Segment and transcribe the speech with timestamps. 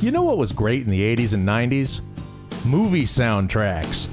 [0.00, 2.00] You know what was great in the 80s and 90s?
[2.64, 4.08] Movie soundtracks.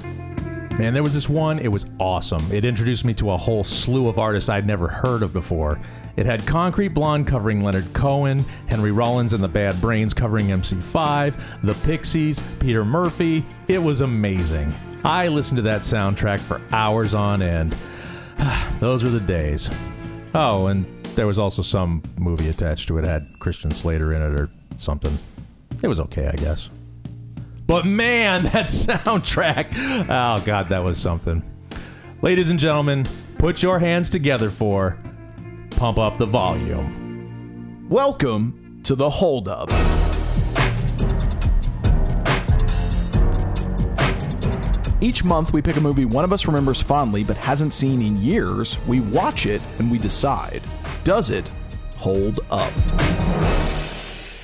[0.78, 2.44] Man, there was this one, it was awesome.
[2.52, 5.80] It introduced me to a whole slew of artists I'd never heard of before.
[6.16, 11.40] It had Concrete Blonde covering Leonard Cohen, Henry Rollins and the Bad Brains covering MC5,
[11.62, 13.42] The Pixies, Peter Murphy.
[13.66, 14.70] It was amazing.
[15.04, 17.74] I listened to that soundtrack for hours on end.
[18.78, 19.70] Those were the days.
[20.34, 20.84] Oh, and
[21.14, 23.06] there was also some movie attached to it.
[23.06, 25.16] it had Christian Slater in it or something.
[25.82, 26.68] It was okay, I guess.
[27.66, 29.72] But man, that soundtrack.
[30.08, 31.42] Oh, God, that was something.
[32.20, 33.04] Ladies and gentlemen,
[33.38, 34.98] put your hands together for
[35.70, 37.86] Pump Up the Volume.
[37.88, 39.70] Welcome to the Hold Up.
[45.00, 48.16] Each month, we pick a movie one of us remembers fondly but hasn't seen in
[48.16, 48.76] years.
[48.88, 50.62] We watch it and we decide
[51.04, 51.50] does it
[51.96, 53.57] hold up?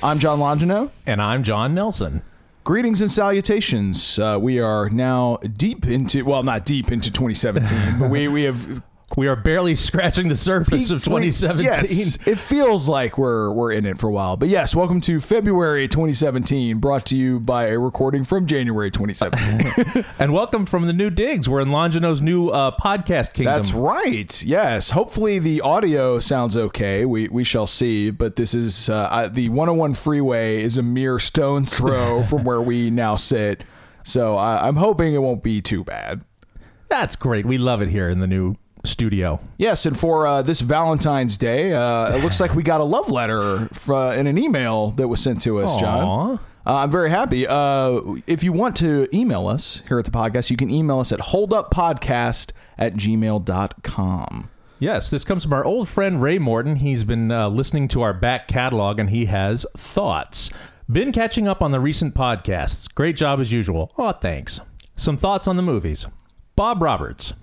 [0.05, 0.91] I'm John Longino.
[1.07, 2.21] And I'm John Nelson.
[2.63, 4.19] Greetings and salutations.
[4.19, 8.83] Uh, we are now deep into, well, not deep into 2017, but we, we have
[9.15, 11.65] we are barely scratching the surface of 2017.
[11.65, 14.37] Yes, it feels like we're we're in it for a while.
[14.37, 20.05] But yes, welcome to February 2017, brought to you by a recording from January 2017.
[20.19, 21.47] and welcome from the new digs.
[21.47, 23.55] We're in Longino's new uh, podcast kingdom.
[23.55, 24.43] That's right.
[24.43, 24.91] Yes.
[24.91, 27.05] Hopefully the audio sounds okay.
[27.05, 28.09] We we shall see.
[28.09, 32.89] But this is uh, the 101 freeway is a mere stone's throw from where we
[32.89, 33.63] now sit.
[34.03, 36.21] So I, I'm hoping it won't be too bad.
[36.87, 37.45] That's great.
[37.45, 39.39] We love it here in the new studio.
[39.57, 43.09] Yes, and for uh, this Valentine's Day, uh, it looks like we got a love
[43.09, 43.69] letter
[44.13, 45.79] in an email that was sent to us, Aww.
[45.79, 46.39] John.
[46.67, 47.45] Uh, I'm very happy.
[47.47, 51.11] Uh, if you want to email us here at the podcast, you can email us
[51.11, 54.49] at holduppodcast at gmail.com.
[54.79, 56.77] Yes, this comes from our old friend Ray Morton.
[56.77, 60.49] He's been uh, listening to our back catalog and he has thoughts.
[60.91, 62.93] Been catching up on the recent podcasts.
[62.93, 63.91] Great job as usual.
[63.97, 64.59] Oh, thanks.
[64.95, 66.05] Some thoughts on the movies.
[66.55, 67.33] Bob Roberts.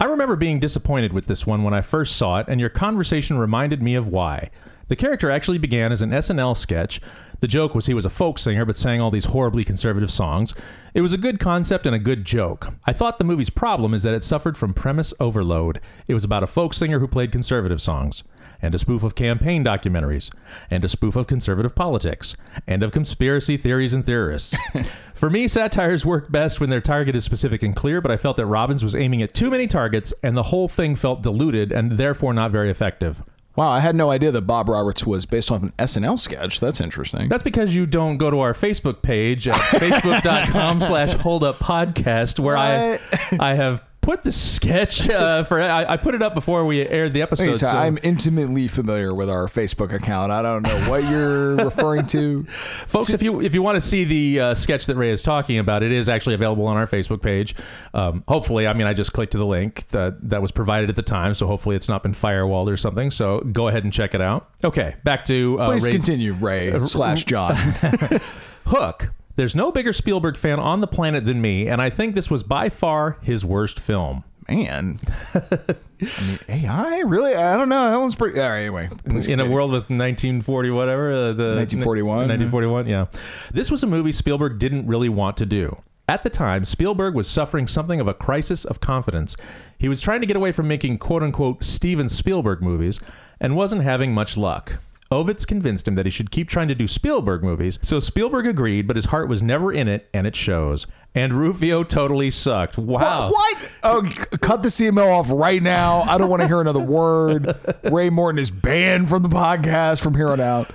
[0.00, 3.36] I remember being disappointed with this one when I first saw it, and your conversation
[3.36, 4.48] reminded me of why.
[4.88, 7.02] The character actually began as an SNL sketch.
[7.40, 10.54] The joke was he was a folk singer but sang all these horribly conservative songs.
[10.94, 12.72] It was a good concept and a good joke.
[12.86, 15.82] I thought the movie's problem is that it suffered from premise overload.
[16.08, 18.24] It was about a folk singer who played conservative songs
[18.62, 20.30] and a spoof of campaign documentaries,
[20.70, 24.56] and a spoof of conservative politics, and of conspiracy theories and theorists.
[25.14, 28.36] For me, satires work best when their target is specific and clear, but I felt
[28.38, 31.92] that Robbins was aiming at too many targets, and the whole thing felt diluted and
[31.92, 33.22] therefore not very effective.
[33.56, 36.60] Wow, I had no idea that Bob Roberts was based off an SNL sketch.
[36.60, 37.28] That's interesting.
[37.28, 42.98] That's because you don't go to our Facebook page at facebook.com slash holduppodcast where I
[43.38, 45.60] I have put the sketch uh, for.
[45.60, 47.56] I, I, put it up before we aired the episode.
[47.56, 47.68] So.
[47.68, 50.32] I'm intimately familiar with our Facebook account.
[50.32, 52.44] I don't know what you're referring to,
[52.86, 53.10] folks.
[53.10, 55.82] If you if you want to see the uh, sketch that Ray is talking about,
[55.82, 57.54] it is actually available on our Facebook page.
[57.94, 60.96] Um, hopefully, I mean, I just clicked to the link that that was provided at
[60.96, 63.10] the time, so hopefully it's not been firewalled or something.
[63.10, 64.50] So go ahead and check it out.
[64.64, 67.54] Okay, back to uh, please Ray's, continue, Ray slash John.
[68.66, 69.10] Hook
[69.40, 72.42] there's no bigger Spielberg fan on the planet than me, and I think this was
[72.42, 74.22] by far his worst film.
[74.46, 75.00] Man,
[75.34, 77.34] I mean, AI really?
[77.34, 77.90] I don't know.
[77.90, 78.38] That one's pretty.
[78.38, 83.06] All right, anyway, in a world with 1940 whatever, uh, the 1941, 1941, yeah.
[83.50, 85.80] This was a movie Spielberg didn't really want to do.
[86.06, 89.36] At the time, Spielberg was suffering something of a crisis of confidence.
[89.78, 93.00] He was trying to get away from making quote unquote Steven Spielberg movies
[93.40, 94.80] and wasn't having much luck.
[95.12, 98.86] Ovitz convinced him that he should keep trying to do Spielberg movies, so Spielberg agreed,
[98.86, 100.86] but his heart was never in it, and it shows.
[101.16, 102.78] And Rufio totally sucked.
[102.78, 103.28] Wow.
[103.28, 103.32] What?
[103.32, 103.70] what?
[103.82, 104.02] Oh,
[104.38, 106.02] cut the email off right now.
[106.02, 107.56] I don't want to hear another word.
[107.82, 110.70] Ray Morton is banned from the podcast from here on out.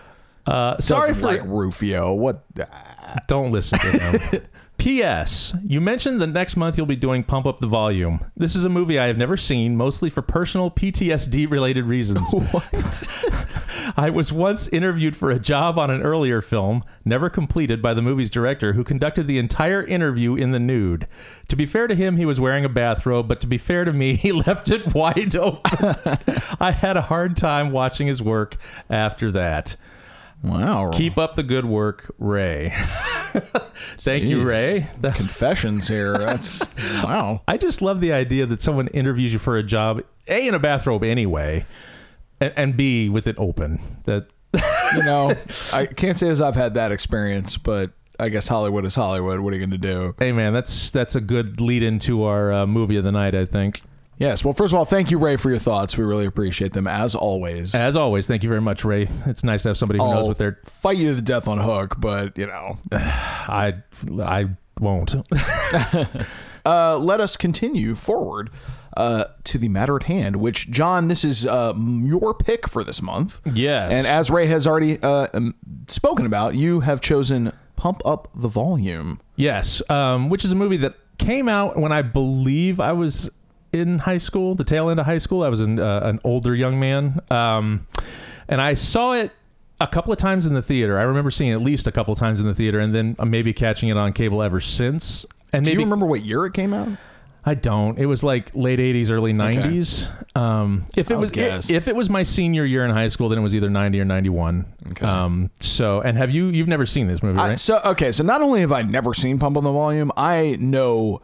[0.45, 2.13] Uh, sorry Doesn't for like Rufio.
[2.13, 2.43] What?
[3.27, 4.47] Don't listen to him.
[4.85, 5.55] P.S.
[5.65, 8.23] You mentioned the next month you'll be doing Pump Up the Volume.
[8.37, 12.31] This is a movie I have never seen, mostly for personal PTSD related reasons.
[12.51, 13.07] What?
[13.97, 18.03] I was once interviewed for a job on an earlier film, never completed by the
[18.03, 21.07] movie's director, who conducted the entire interview in the nude.
[21.47, 23.93] To be fair to him, he was wearing a bathrobe, but to be fair to
[23.93, 25.95] me, he left it wide open.
[26.59, 28.57] I had a hard time watching his work
[28.87, 29.77] after that.
[30.45, 30.91] Wow.
[30.93, 32.69] Keep up the good work, Ray.
[33.99, 34.29] Thank Jeez.
[34.29, 34.87] you, Ray.
[35.01, 36.17] The confessions here.
[36.17, 36.63] That's
[37.03, 37.41] wow.
[37.47, 40.59] I just love the idea that someone interviews you for a job, A, in a
[40.59, 41.65] bathrobe anyway,
[42.39, 43.79] and, and B, with it open.
[44.03, 44.27] That
[44.93, 45.33] you know,
[45.73, 49.39] I can't say as I've had that experience, but I guess Hollywood is Hollywood.
[49.39, 50.15] What are you going to do?
[50.19, 53.45] Hey, man, that's that's a good lead into our uh, movie of the night, I
[53.45, 53.81] think.
[54.17, 54.43] Yes.
[54.45, 55.97] Well, first of all, thank you, Ray, for your thoughts.
[55.97, 57.75] We really appreciate them as always.
[57.75, 59.09] As always, thank you very much, Ray.
[59.25, 60.59] It's nice to have somebody who knows I'll what they're.
[60.63, 63.75] fight you to the death on Hook, but you know, I
[64.21, 65.15] I won't.
[66.65, 68.49] uh, let us continue forward
[68.95, 70.37] uh, to the matter at hand.
[70.37, 73.41] Which, John, this is uh, your pick for this month.
[73.53, 73.91] yes.
[73.91, 75.55] And as Ray has already uh, um,
[75.87, 80.77] spoken about, you have chosen "Pump Up the Volume." Yes, um, which is a movie
[80.77, 83.29] that came out when I believe I was
[83.75, 85.43] in high school, the tail end of high school.
[85.43, 87.85] I was an, uh, an older young man, um,
[88.47, 89.31] and I saw it
[89.81, 90.97] a couple of times in the theater.
[90.97, 93.15] I remember seeing it at least a couple of times in the theater, and then
[93.25, 95.25] maybe catching it on cable ever since.
[95.53, 96.89] And Do maybe you remember what year it came out?
[97.47, 97.99] I don't.
[97.99, 100.09] It was like late '80s, early '90s.
[100.35, 101.69] Um, if it I'll was guess.
[101.69, 104.05] if it was my senior year in high school, then it was either '90 or
[104.05, 104.65] '91.
[104.91, 105.05] Okay.
[105.05, 106.47] Um, so, and have you?
[106.47, 107.59] You've never seen this movie, I- right?
[107.59, 111.21] so okay, so not only have I never seen Pump on the Volume, I know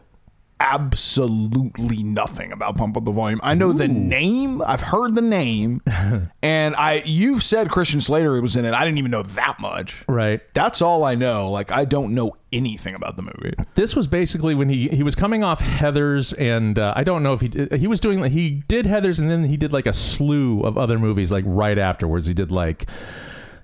[0.62, 3.40] absolutely nothing about Pump Up the Volume.
[3.42, 5.82] I know the name, I've heard the name,
[6.42, 8.72] and I you said Christian Slater was in it.
[8.72, 10.04] I didn't even know that much.
[10.08, 10.40] right.
[10.54, 11.50] That's all I know.
[11.50, 13.54] Like I don't know anything about the movie.
[13.74, 17.32] this was basically when he he was coming off Heathers, and uh, I don't know
[17.32, 19.92] if he did, he was doing he did Heathers, and then he did like a
[19.92, 22.26] slew of other movies like right afterwards.
[22.26, 22.86] He did like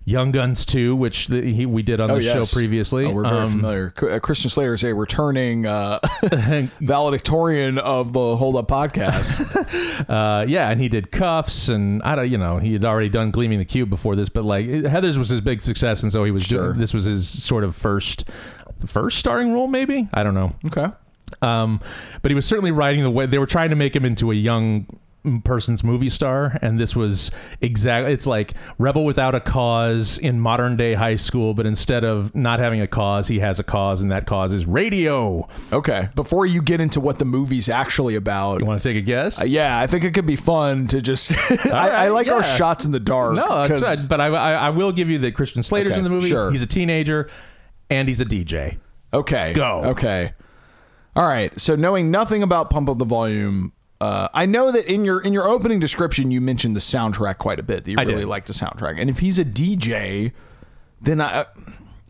[0.09, 3.05] Young Guns 2, which the, he we did on the show previously.
[3.05, 3.93] Oh, we're very Um, familiar.
[4.01, 5.99] Uh, Christian Slater is a returning uh,
[6.81, 9.45] valedictorian of the Hold Up podcast.
[10.09, 13.31] Uh, yeah, and he did Kuffs, and I don't, you know, he had already done
[13.31, 16.25] Gleaming the Cube before this, but like it- Heathers was his big success, and so
[16.25, 16.69] he was Sure.
[16.69, 18.25] doing this was his sort of first
[18.87, 20.53] first starring role, maybe I don't know.
[20.67, 20.87] okay.
[21.43, 21.81] Um,
[22.23, 24.35] but he was certainly riding the way they were trying to make him into a
[24.35, 24.87] young
[25.43, 27.31] person's movie star and this was
[27.61, 32.35] exactly it's like rebel without a cause in modern day high school but instead of
[32.35, 36.09] not having a cause he has a cause and that cause is radio Okay.
[36.15, 39.41] Before you get into what the movie's actually about, you want to take a guess
[39.41, 41.33] Uh, yeah, I think it could be fun to just.
[41.67, 43.35] I, I like our shots in the dark.
[43.35, 46.05] no that's right but I, I, I will give you that christian slater's Okay, in
[46.05, 46.51] the movie sure.
[46.51, 47.29] he's a teenager
[47.91, 48.79] and he's a dj
[49.13, 49.55] Okay.
[49.55, 49.83] Go.
[49.87, 50.35] Okay.
[51.17, 51.59] All right.
[51.59, 55.33] So knowing nothing about Pump Up the Volume, uh, I know that in your in
[55.33, 57.85] your opening description you mentioned the soundtrack quite a bit.
[57.85, 60.33] That you I really like the soundtrack, and if he's a DJ,
[61.01, 61.47] then I.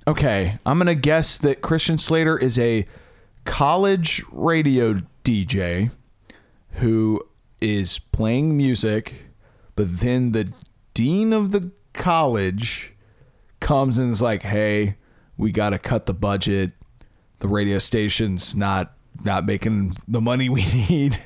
[0.06, 2.86] Okay, I'm gonna guess that Christian Slater is a
[3.44, 5.90] college radio DJ
[6.72, 7.22] who
[7.60, 9.14] is playing music,
[9.74, 10.52] but then the
[10.94, 12.94] dean of the college
[13.60, 14.96] comes and is like, "Hey,
[15.36, 16.72] we got to cut the budget.
[17.40, 18.94] The radio station's not
[19.24, 21.18] not making the money we need."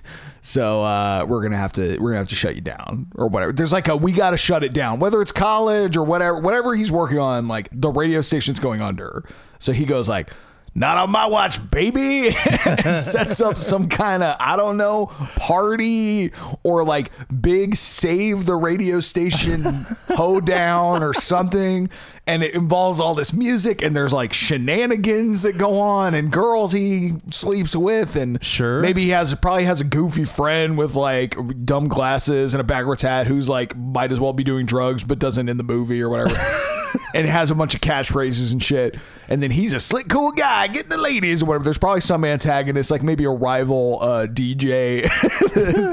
[0.45, 3.53] So uh, we're gonna have to we're gonna have to shut you down or whatever.
[3.53, 6.75] There's like a we got to shut it down, whether it's college or whatever whatever
[6.75, 7.47] he's working on.
[7.47, 9.25] Like the radio station's going under,
[9.61, 10.31] so he goes like,
[10.75, 12.31] "Not on my watch, baby,"
[12.67, 16.33] and sets up some kind of I don't know party
[16.63, 17.11] or like
[17.41, 19.65] big save the radio station
[20.09, 21.91] hoedown or something,
[22.27, 26.73] and it involves all this music and there's like shenanigans that go on and girls
[26.73, 28.81] he sleeps with and Sure.
[28.81, 33.03] maybe he has probably has a goofy friend with like dumb glasses and a backwards
[33.03, 36.09] hat who's like might as well be doing drugs but doesn't in the movie or
[36.09, 36.37] whatever.
[37.15, 38.99] and has a bunch of catchphrases and shit.
[39.29, 41.65] And then he's a slick, cool guy, getting the ladies or whatever.
[41.65, 45.09] There's probably some antagonist, like maybe a rival uh, DJ,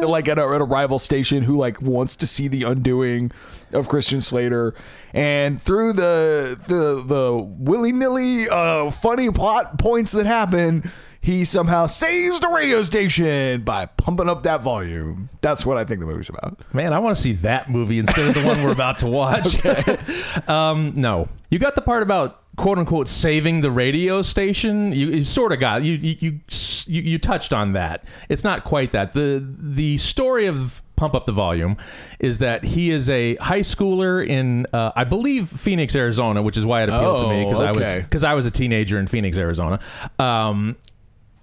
[0.08, 3.32] like at a, at a rival station who like wants to see the undoing
[3.72, 4.74] of Christian Slater.
[5.14, 10.92] And through the the the willy nilly uh, funny plot points that happen,
[11.22, 15.30] he somehow saves the radio station by pumping up that volume.
[15.42, 16.60] That's what I think the movie's about.
[16.74, 19.64] Man, I want to see that movie instead of the one we're about to watch.
[20.48, 24.92] um, no, you got the part about quote unquote saving the radio station.
[24.92, 26.40] You, you sort of got you, you
[26.88, 28.04] you you touched on that.
[28.30, 29.14] It's not quite that.
[29.14, 31.78] the The story of Pump Up the Volume
[32.20, 36.66] is that he is a high schooler in, uh, I believe, Phoenix, Arizona, which is
[36.66, 39.08] why it appealed to me Oh, because I was because I was a teenager in
[39.08, 39.80] Phoenix, Arizona.
[40.18, 40.76] Um,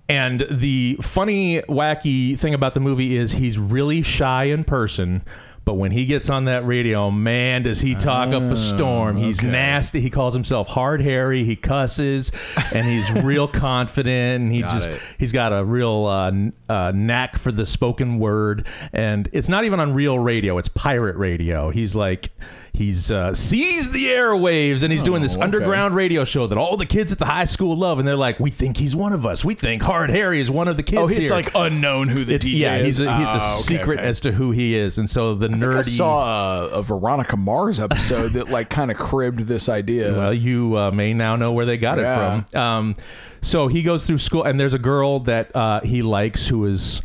[0.08, 5.22] and the funny, wacky thing about the movie is he's really shy in person,
[5.66, 9.16] but when he gets on that radio, man, does he talk up a storm.
[9.16, 9.50] He's okay.
[9.50, 10.00] nasty.
[10.00, 11.42] He calls himself Hard Harry.
[11.42, 12.30] He cusses,
[12.72, 14.44] and he's real confident.
[14.44, 15.00] And he Got just it.
[15.18, 16.32] he's got a real uh,
[16.72, 18.64] uh, knack for the spoken word.
[18.92, 21.70] And it's not even on real radio; it's pirate radio.
[21.70, 22.30] He's like.
[22.76, 25.45] He's uh, seized the airwaves and he's doing this Oh, okay.
[25.45, 28.38] underground radio show that all the kids at the high school love, and they're like,
[28.38, 29.45] "We think he's one of us.
[29.45, 32.25] We think Hard Harry is one of the kids." Oh, it's here." like unknown who
[32.25, 32.85] the It's- DJ yeah, is.
[32.99, 34.09] he's a, he's a Oh, okay, secret okay.
[34.09, 35.85] as to who he is, and so the I nerdy.
[35.97, 40.12] saw a, a Veronica Mars episode that like kind of cribbed this idea.
[40.12, 42.38] Well, you uh, may now know where they got Yeah.
[42.38, 42.61] it from.
[42.61, 42.95] Um,
[43.42, 47.00] so he goes through school, and there's a girl that uh, he likes who is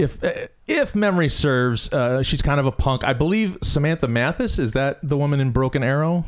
[0.00, 3.04] if uh, if memory serves, uh, she's kind of a punk.
[3.04, 6.24] I believe Samantha Mathis is that the woman in Broken Arrow.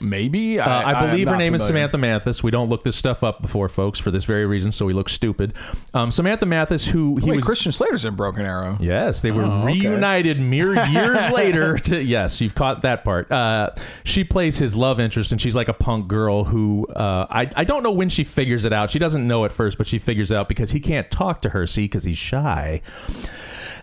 [0.00, 1.66] Maybe Uh, I, I'm believe her not name is.
[1.66, 2.42] Samantha Mathis.
[2.42, 5.08] We don't look this stuff up before, folks, for this very reason, so we look
[5.08, 5.54] stupid.
[5.94, 7.44] Um, Samantha Mathis, who he Wait, was.
[7.44, 8.76] Christian Slater's in Broken Arrow.
[8.80, 9.66] Yes, they were Oh, okay.
[9.66, 11.78] reunited mere years later.
[11.78, 13.30] To yes, you've caught that part.
[13.32, 13.70] Uh,
[14.04, 17.64] she plays his love interest, and she's like a punk girl who uh, I I
[17.64, 18.90] don't know when she figures it out.
[18.90, 21.50] She doesn't know at first, but she figures it out because he can't talk to
[21.50, 21.66] her.
[21.66, 22.80] See, because he's shy.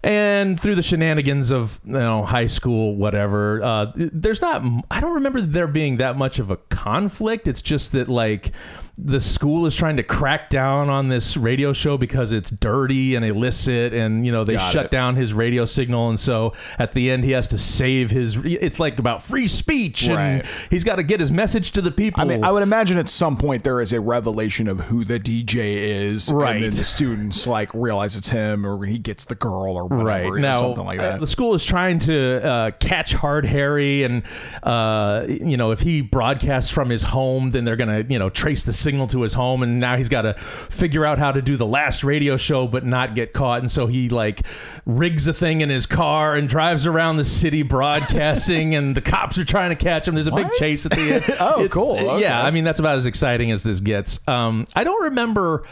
[0.05, 4.61] And through the shenanigans of you know high school, whatever, uh, there's not.
[4.91, 7.47] I don't remember there being that much of a conflict.
[7.47, 8.51] It's just that like
[8.97, 13.25] the school is trying to crack down on this radio show because it's dirty and
[13.25, 14.91] illicit, and you know they Got shut it.
[14.91, 18.37] down his radio signal, and so at the end he has to save his.
[18.43, 22.21] It's like about free speech, and he's got to get his message to the people.
[22.21, 25.19] I mean, I would imagine at some point there is a revelation of who the
[25.19, 26.55] DJ is, Right.
[26.55, 30.31] And then the students like realize it's him, or he gets the girl, or whatever,
[30.31, 31.19] right now something like uh, that.
[31.19, 34.23] the school is trying to uh, catch hard harry and
[34.63, 38.63] uh, you know if he broadcasts from his home then they're gonna you know trace
[38.63, 41.57] the signal to his home and now he's got to figure out how to do
[41.57, 43.59] the last radio show but not get caught.
[43.59, 44.45] And so he like
[44.85, 49.37] rigs a thing in his car and drives around the city broadcasting and the cops
[49.37, 50.13] are trying to catch him.
[50.15, 51.25] There's a big chase at the end.
[51.39, 51.97] Oh, It's- cool.
[51.97, 52.21] Okay.
[52.21, 54.19] yeah i mean that's about as exciting as this gets.
[54.27, 55.63] Um, i don't remember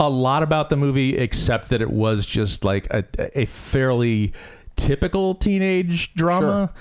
[0.00, 3.04] a lot about the movie except that it was just like a,
[3.40, 4.32] a fairly
[4.76, 6.72] typical teenage drama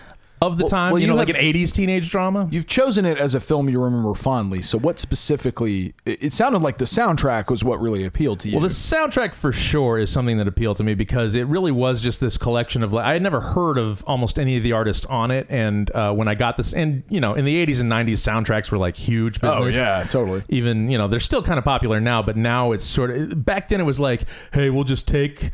[0.42, 3.06] of the Well- time well, you you know like an 80s teenage drama You've chosen
[3.06, 4.62] it as a film you remember fondly.
[4.62, 5.94] So, what specifically?
[6.06, 8.56] It, it sounded like the soundtrack was what really appealed to you.
[8.58, 12.02] Well, the soundtrack for sure is something that appealed to me because it really was
[12.02, 12.94] just this collection of.
[12.96, 16.28] I had never heard of almost any of the artists on it, and uh, when
[16.28, 19.40] I got this, and you know, in the '80s and '90s, soundtracks were like huge
[19.42, 19.58] business.
[19.60, 20.44] oh yeah, totally.
[20.50, 23.70] even you know they're still kind of popular now but now it's sort of back
[23.70, 25.52] then it was like hey we'll just take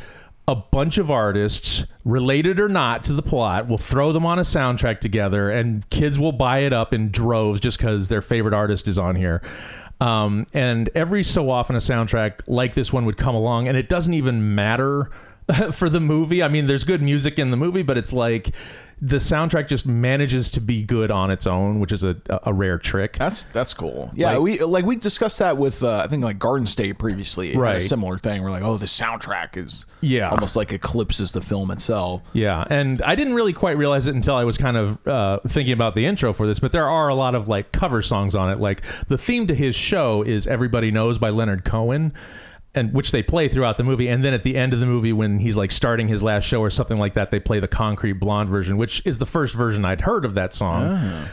[0.48, 4.44] a bunch of artists related or not to the plot we'll throw them on a
[4.44, 8.88] soundtrack together and kids will buy it up in droves just because their favorite artist
[8.88, 9.42] is on here.
[10.00, 13.90] Um, and every so often a soundtrack like this one would come along and it
[13.90, 15.10] doesn't even matter
[15.72, 18.52] for the movie i mean there's good music in the movie but it's like
[19.00, 22.80] the soundtrack just manages to be good on its own which is a, a rare
[22.80, 24.10] trick That's that's cool.
[24.16, 27.56] Yeah, Like- we like we discussed that with uh, I think like Garden State previously.
[27.56, 27.78] Right.
[27.78, 28.42] a similar thing.
[28.42, 30.30] We're like, oh, the soundtrack is Yeah.
[30.32, 32.24] almost like eclipses the film itself.
[32.34, 35.74] Yeah, and I didn't really quite realize it until I was kind of uh, thinking
[35.74, 36.58] about the intro for this.
[36.60, 38.60] But there are a lot of like cover songs on it.
[38.60, 42.14] Like the theme to his show is "Everybody Knows" by Leonard Cohen,
[42.78, 44.08] and which they play throughout the movie.
[44.08, 46.62] And then at the end of the movie, when he's like starting his last show
[46.62, 49.84] or something like that, they play the Concrete Blonde version, which is the first version
[49.84, 50.84] I'd heard of that song,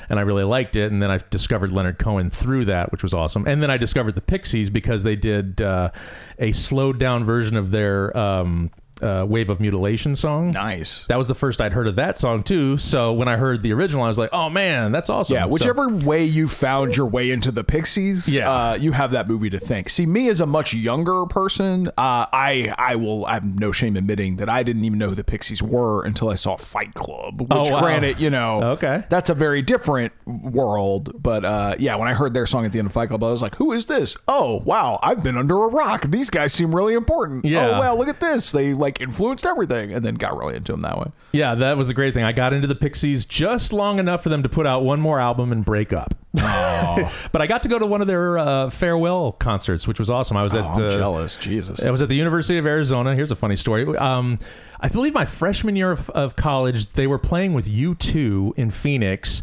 [0.09, 0.91] and I really liked it.
[0.91, 3.47] And then I discovered Leonard Cohen through that, which was awesome.
[3.47, 5.91] And then I discovered the Pixies because they did uh,
[6.39, 8.71] a slowed down version of their um,
[9.03, 10.51] uh, "Wave of Mutilation" song.
[10.51, 11.05] Nice.
[11.09, 12.77] That was the first I'd heard of that song too.
[12.79, 15.49] So when I heard the original, I was like, "Oh man, that's awesome!" Yeah, So-
[15.49, 18.51] whichever way you found your way into the Pixies, Yeah.
[18.51, 19.89] uh, you have that movie to thank.
[19.89, 23.97] See, me as a much younger person, uh, I I will I have no shame
[23.97, 27.41] admitting that I didn't even know who the Pixies were until I saw Fight Club.
[27.41, 27.81] Which, Oh, wow.
[27.83, 29.03] granted, you know, Okay.
[29.09, 31.13] that's a very different world.
[31.21, 33.31] But uh, yeah, when I heard their song at the end of Fight Club, I
[33.31, 34.17] was like, "Who is this?
[34.29, 36.03] Oh, wow, I've been under a rock.
[36.09, 37.45] These guys seem really important.
[37.45, 37.69] Yeah.
[37.77, 38.53] Oh, well, look at this.
[38.53, 41.07] They like influenced everything, and then got really into them that way.
[41.33, 42.23] yeah, that was a great thing.
[42.23, 45.19] I got into the Pixies just long enough for them to put out one more
[45.19, 46.15] album and break up.
[46.35, 50.37] but I got to go to one of their uh, farewell concerts, which was awesome.
[50.37, 51.37] I was Oh, at uh, jealous.
[51.37, 51.83] Jesus.
[51.83, 53.15] I was at the University of Arizona.
[53.15, 53.85] Here's a funny story.
[53.97, 54.39] Um,
[54.81, 59.43] I believe my freshman year of, of college, they were playing with U2 in Phoenix.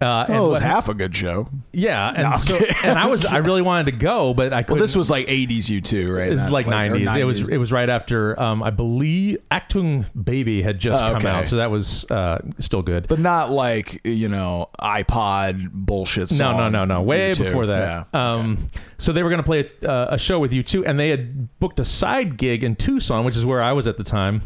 [0.00, 1.48] Uh, and Oh, it was what- half a good show.
[1.72, 4.74] yeah, and No, so and I was I really wanted to go, but I couldn't.
[4.76, 6.30] Well, this was like 80s U2, right?
[6.30, 7.14] This is like or nineties.
[7.14, 11.16] It was it was right after um, I believe Achtung Baby had just Oh, come
[11.18, 11.28] okay.
[11.28, 13.06] out, so that was uh, still good.
[13.08, 16.30] but not like you know iPod bullshit.
[16.32, 17.00] no, Song no, no, no.
[17.02, 17.44] Way U2.
[17.44, 18.06] before that.
[18.12, 18.32] Yeah.
[18.34, 21.10] Um, So they were going to play a, uh, a show with U2, and they
[21.10, 24.42] had booked a side gig in Tucson, which is where I was at the time.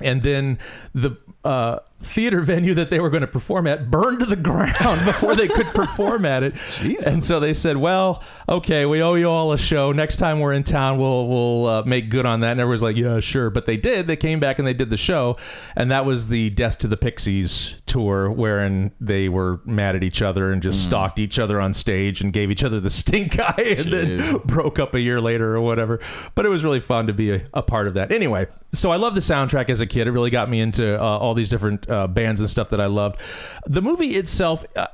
[0.00, 0.58] And then
[0.94, 4.74] the uh, theater venue that they were going to perform at burned to the ground
[5.04, 6.54] before they could perform at it.
[6.80, 7.06] Jesus.
[7.06, 9.92] And so they said, "Well, okay, we owe you all a show.
[9.92, 12.96] Next time we're in town, we'll we'll uh, make good on that." And everyone's like,
[12.96, 14.06] "Yeah, sure." But they did.
[14.06, 15.36] They came back and they did the show,
[15.74, 20.22] and that was the Death to the Pixies tour, wherein they were mad at each
[20.22, 23.76] other and just stalked each other on stage and gave each other the stink eye,
[23.78, 26.00] and then broke up a year later or whatever.
[26.34, 28.12] But it was really fun to be a, a part of that.
[28.12, 30.06] Anyway, so I love the soundtrack as a kid.
[30.06, 32.86] It really got me into uh, all these different uh, bands and stuff that I
[32.86, 33.20] loved.
[33.66, 34.64] The movie itself.
[34.74, 34.86] Uh,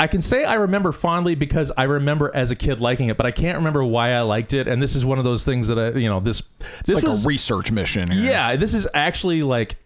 [0.00, 3.24] I can say I remember fondly because I remember as a kid liking it, but
[3.24, 4.66] I can't remember why I liked it.
[4.66, 6.42] And this is one of those things that I, you know, this
[6.80, 8.10] It's this like was a research mission.
[8.10, 8.24] Here.
[8.30, 9.76] yeah, this is actually like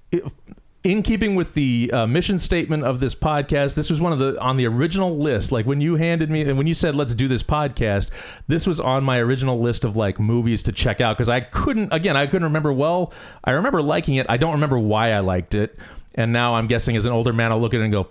[0.85, 3.75] in keeping with the uh, mission statement of this podcast.
[3.75, 5.51] This was one of the on the original list.
[5.53, 8.09] Like when you handed me and when you said let's do this podcast,
[8.47, 11.93] this was on my original list of like movies to check out because I couldn't
[11.93, 13.13] again I couldn't remember well.
[13.45, 14.27] I remember liking it.
[14.29, 15.77] I don't remember why I liked it.
[16.17, 18.09] And now I'm guessing as an older man, I'll look at it and go,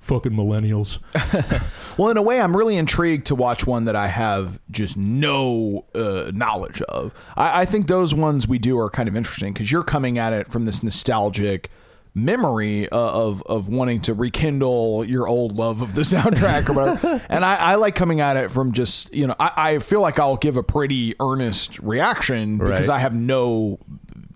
[0.00, 0.98] "Fucking millennials."
[1.98, 5.84] Well, in a way, I'm really intrigued to watch one that I have just no
[5.96, 7.12] uh, knowledge of.
[7.36, 10.32] I, I think those ones we do are kind of interesting because you're coming at
[10.32, 11.70] it from this nostalgic
[12.14, 17.20] memory uh, of of wanting to rekindle your old love of the soundtrack or whatever.
[17.28, 20.20] and I, I like coming at it from just you know I, I feel like
[20.20, 22.96] I'll give a pretty earnest reaction because Right.
[22.96, 23.80] I have no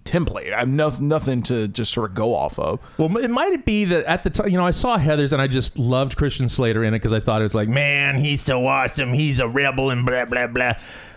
[0.04, 0.52] template.
[0.52, 2.80] I have nothing nothing to just sort of go off of.
[2.98, 5.46] Well, it might be that at the time, you know, I saw Heathers and I
[5.46, 8.66] just loved Christian Slater in it because I thought it was like, man, he's so
[8.66, 9.12] awesome.
[9.12, 10.74] He's a rebel and blah, blah, blah.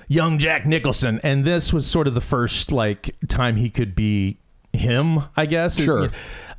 [0.08, 1.20] Young Jack Nicholson.
[1.24, 4.38] And this was sort of the first, like, time he could be
[4.72, 5.80] him, I guess.
[5.82, 6.12] Sure.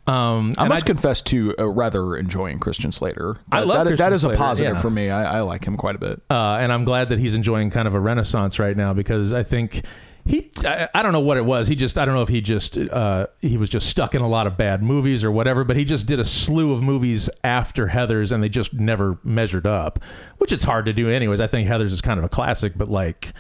[0.09, 3.39] Um, I must confess to uh, rather enjoying Christian Slater.
[3.51, 4.83] I love that- Christian that is a positive yeah.
[4.83, 5.11] for me.
[5.11, 6.23] I, I like him quite a bit.
[6.31, 9.43] uh, and I'm glad that he's enjoying kind of a renaissance right now because I
[9.43, 9.85] think
[10.27, 11.69] he I, I don't know what it was.
[11.69, 14.29] He just I don't know if he just uh, he was just stuck in a
[14.29, 17.89] lot of bad movies or whatever but he just did a slew of movies after
[17.89, 19.99] Heathers and they just never measured up
[20.39, 21.41] which it's hard to do anyways.
[21.41, 23.33] I think Heathers is kind of a classic but like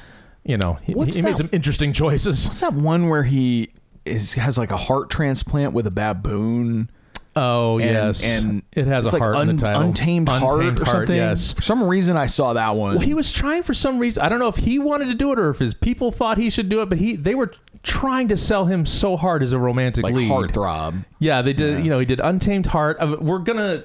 [0.44, 2.46] you know he, he made some interesting choices.
[2.46, 3.70] What's that one where he
[4.04, 6.90] is has like a heart transplant with a baboon?
[7.36, 10.80] Oh And, yes and it has a like heart in the title Untamed, heart Untamed
[10.80, 11.16] or something.
[11.16, 12.96] yes For some reason, I saw that one.
[12.96, 14.22] Well, he was trying for some reason.
[14.22, 16.50] I don't know if he wanted to do it or if his people thought he
[16.50, 17.52] should do it, but he they were
[17.82, 20.30] trying to sell him so hard as a romantic like lead.
[20.30, 21.04] heartthrob.
[21.20, 21.74] Yeah, they did.
[21.78, 21.84] Yeah.
[21.84, 23.20] You know, he did Untamed Heart.
[23.20, 23.84] We're gonna.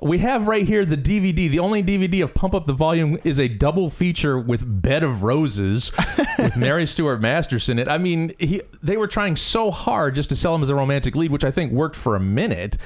[0.00, 1.50] We have right here the DVD.
[1.50, 5.24] The only DVD of Pump Up the Volume is a double feature with Bed of
[5.24, 5.90] Roses
[6.38, 7.80] with Mary Stuart Masterson.
[7.80, 7.88] It.
[7.88, 11.16] I mean, he they were trying so hard just to sell him as a romantic
[11.16, 12.76] lead, which I think worked for a minute.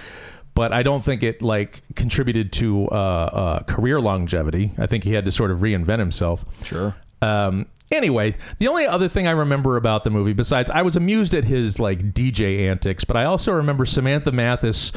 [0.54, 4.72] But I don't think it like contributed to uh, uh, career longevity.
[4.78, 6.44] I think he had to sort of reinvent himself.
[6.64, 6.94] Sure.
[7.20, 11.34] Um, anyway, the only other thing I remember about the movie, besides I was amused
[11.34, 14.92] at his like DJ antics, but I also remember Samantha Mathis,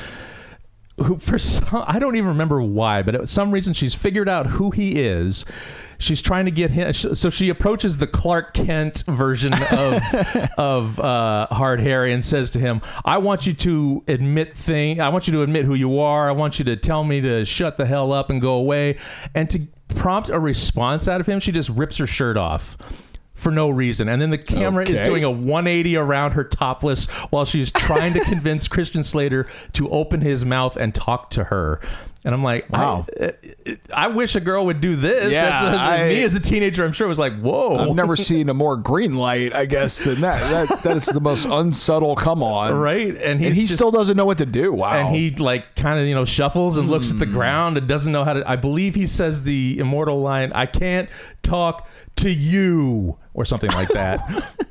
[0.98, 4.48] who for some, I don't even remember why, but for some reason she's figured out
[4.48, 5.46] who he is.
[5.98, 10.02] She's trying to get him, so she approaches the Clark Kent version of
[10.58, 15.00] of uh, Hard Harry and says to him, "I want you to admit thing.
[15.00, 16.28] I want you to admit who you are.
[16.28, 18.98] I want you to tell me to shut the hell up and go away."
[19.34, 22.78] And to prompt a response out of him, she just rips her shirt off
[23.46, 24.10] for no reason.
[24.10, 28.20] And then the camera is doing a 180 around her topless while she's trying to
[28.22, 31.80] convince Christian Slater to open his mouth and talk to her.
[32.24, 33.06] And I'm like, Wow.
[33.22, 33.34] I,
[33.94, 35.32] I wish a girl would do this.
[35.32, 37.78] Yeah, That's I- me as a teenager, I'm sure it was like, whoa.
[37.78, 40.68] I've never seen a more green light, I guess, than that.
[40.68, 42.74] That that is the most unsubtle come on.
[42.74, 43.16] right?
[43.16, 44.74] And, he's And he just- still doesn't know what to do.
[44.74, 44.94] Wow.
[44.94, 47.20] and he like kind of you know shuffles and looks at Hmm.
[47.20, 48.50] the ground and doesn't know how to.
[48.50, 51.08] I believe he says the immortal line, "I can't
[51.44, 54.20] talk to you" or something like that.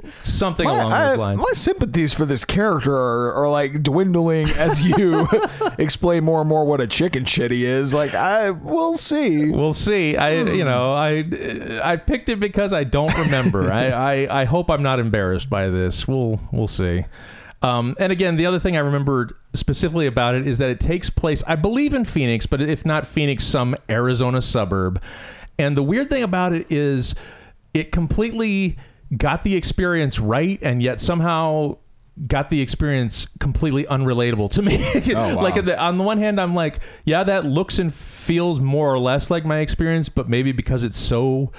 [0.24, 1.38] something my, along I- those lines.
[1.38, 5.29] my sympathies for this character are, are like dwindling as you
[5.79, 7.92] explain more and more what a chicken shit he is.
[7.94, 9.50] Like, I we'll see.
[9.50, 10.16] We'll see.
[10.16, 10.48] I, Hmm.
[10.55, 11.24] you know, I,
[11.83, 13.70] I picked it because I don't remember.
[13.72, 13.88] I,
[14.24, 16.09] I, I hope I'm not embarrassed by this.
[16.09, 17.05] We'll, we'll see.
[17.62, 21.09] Um, and again, the other thing I remembered specifically about it is that it takes
[21.11, 25.03] place, I believe, in Phoenix, but if not Phoenix, some Arizona suburb.
[25.59, 27.14] And the weird thing about it is,
[27.74, 28.78] it completely
[29.16, 31.76] got the experience right, and yet somehow
[32.28, 34.76] got the experience completely unrelatable to me.
[35.16, 35.42] Oh, wow.
[35.42, 38.98] like the, on the one hand, I'm like, yeah, that looks and feels more or
[38.98, 41.52] less like my experience, but maybe because it's so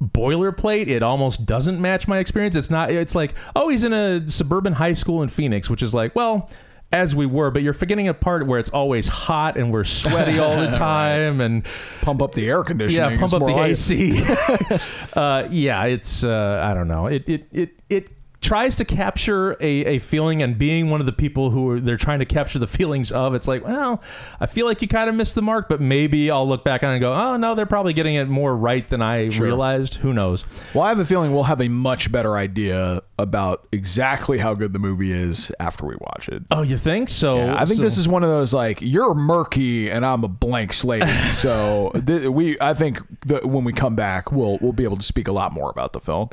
[0.00, 2.54] boilerplate, it almost doesn't match my experience.
[2.54, 2.90] It's not.
[2.90, 6.50] It's like, oh, he's in a suburban high school in Phoenix, which is like, well.
[6.90, 10.38] As we were, but you're forgetting a part where it's always hot and we're sweaty
[10.38, 11.66] all the time, and
[12.00, 13.10] Pump up the air conditioning.
[13.12, 14.22] yeah, pump up the AC.
[15.14, 17.06] uh, yeah, it's uh, I don't know.
[17.06, 18.08] It it it it
[18.40, 21.96] tries to capture a, a feeling and being one of the people who are, they're
[21.96, 24.00] trying to capture the feelings of it's like well
[24.38, 26.90] i feel like you kind of missed the mark but maybe i'll look back on
[26.90, 29.44] it and go oh no they're probably getting it more right than i Sure.
[29.44, 33.66] realized who knows Well, I have a feeling we'll have a much better idea about
[33.72, 36.42] exactly how good the movie is after we watch it.
[36.52, 39.14] oh you think so Yeah, I think so- this is one of those like you're
[39.14, 41.02] murky and I'm a blank slate.
[41.28, 45.02] so th- we, I think that when we come back, we'll we'll be able to
[45.02, 46.28] speak a lot more about the film.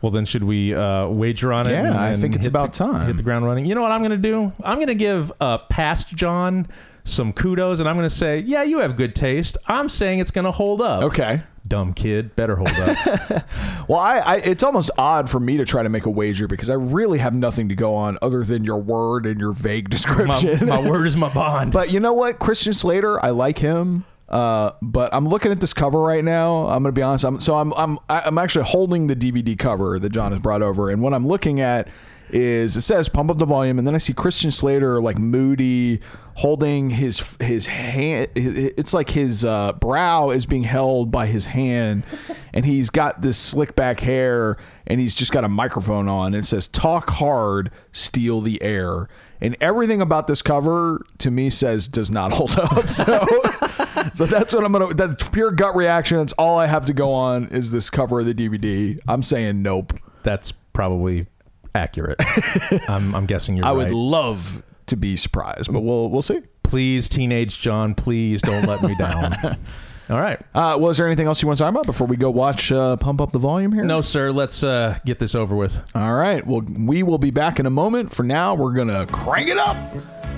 [0.00, 3.06] well then should we uh, wager on it Yeah, I think it's about the- time.
[3.08, 6.08] hit the ground running you know what i'm gonna do i'm gonna give uh, past
[6.14, 6.66] john
[7.04, 9.58] some kudos, and I'm going to say, yeah, you have good taste.
[9.66, 11.02] I'm saying it's going to hold up.
[11.04, 11.42] Okay.
[11.66, 13.44] Dumb kid, better hold up.
[13.88, 16.70] Well, I, I it's almost odd for me to try to make a wager because
[16.70, 19.90] I really have nothing to go on other than your word and your vague my,
[19.90, 20.66] description.
[20.66, 21.72] my word is my bond.
[21.72, 24.04] But you know what, Christian Slater, I like him.
[24.28, 26.66] Uh, but I'm looking at this cover right now.
[26.66, 27.24] I'm gonna be honest.
[27.24, 30.88] I'm so I'm I'm I'm actually holding the DVD cover that John has brought over,
[30.88, 31.88] and what I'm looking at
[32.32, 36.00] is it says "Pump Up the Volume," and then I see Christian Slater like moody,
[36.34, 38.28] holding his his hand.
[38.34, 42.04] It's like his uh, brow is being held by his hand,
[42.52, 46.28] and he's got this slick back hair, and he's just got a microphone on.
[46.34, 49.08] And it says "Talk hard, steal the air."
[49.42, 52.86] And everything about this cover to me says does not hold up.
[52.88, 53.26] So,
[54.14, 54.94] so that's what I'm gonna.
[54.94, 56.18] That's pure gut reaction.
[56.18, 58.98] That's all I have to go on is this cover of the DVD.
[59.08, 59.94] I'm saying nope.
[60.22, 61.26] That's probably
[61.74, 62.20] accurate.
[62.88, 63.76] I'm, I'm guessing you're I right.
[63.78, 66.40] would love to be surprised, but we'll we'll see.
[66.62, 69.34] please, teenage John, please don't let me down.
[70.10, 70.38] All right.
[70.54, 72.96] Uh, was there anything else you want to talk about before we go watch uh,
[72.96, 73.84] Pump Up the Volume here?
[73.84, 74.30] No, sir.
[74.32, 75.78] Let's uh, get this over with.
[75.94, 76.44] All right.
[76.46, 78.12] Well, we will be back in a moment.
[78.12, 79.76] For now, we're gonna crank it up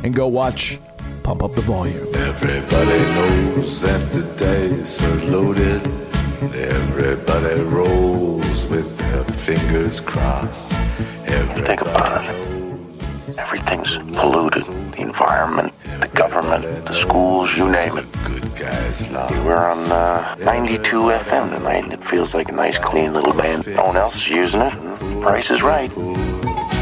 [0.05, 0.79] and go watch
[1.25, 2.07] Pump Up the Volume.
[2.15, 5.83] Everybody knows that the dice are loaded.
[6.55, 10.73] Everybody rolls with their fingers crossed.
[11.35, 13.39] Everybody Think about it.
[13.39, 14.65] Everything's polluted.
[14.93, 18.07] The environment, the government, the schools, you name it.
[19.45, 23.67] We're on uh, 92 FM tonight, and it feels like a nice, clean little band.
[23.67, 25.91] No one else is using it, and the price is right.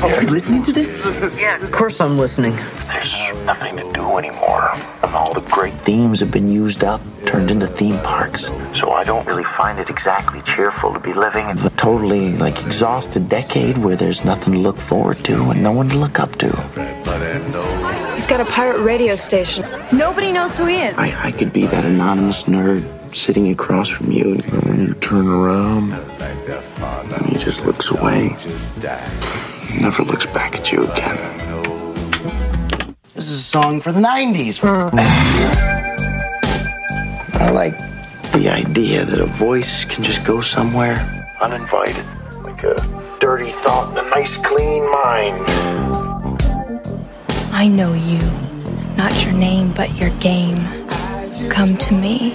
[0.02, 1.06] Are you listening to this?
[1.38, 1.62] Yeah.
[1.62, 2.56] Of course I'm listening.
[2.56, 3.12] There's
[3.46, 4.70] nothing to do anymore,
[5.02, 8.46] and all the great themes have been used up, turned into theme parks.
[8.74, 12.60] So I don't really find it exactly cheerful to be living in a totally, like,
[12.66, 16.36] exhausted decade where there's nothing to look forward to and no one to look up
[16.38, 16.48] to.
[18.14, 19.64] He's got a pirate radio station.
[19.96, 20.98] Nobody knows who he is.
[20.98, 22.82] I, I could be that anonymous nerd
[23.14, 27.22] sitting across from you, and when you turn around, Like their father.
[27.24, 29.10] he just looks away, Just die.
[29.80, 31.16] Never looks back at you again.
[33.14, 34.62] This is a song for the 90s.
[37.40, 37.76] I like
[38.32, 40.96] the idea that a voice can just go somewhere
[41.40, 42.04] uninvited,
[42.42, 42.74] like a
[43.20, 45.44] dirty thought in a nice, clean mind.
[47.52, 48.18] I know you.
[48.96, 50.56] Not your name, but your game.
[51.50, 52.34] Come to me,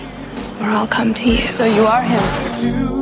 [0.59, 1.47] or I'll come to you.
[1.47, 2.97] So you are him.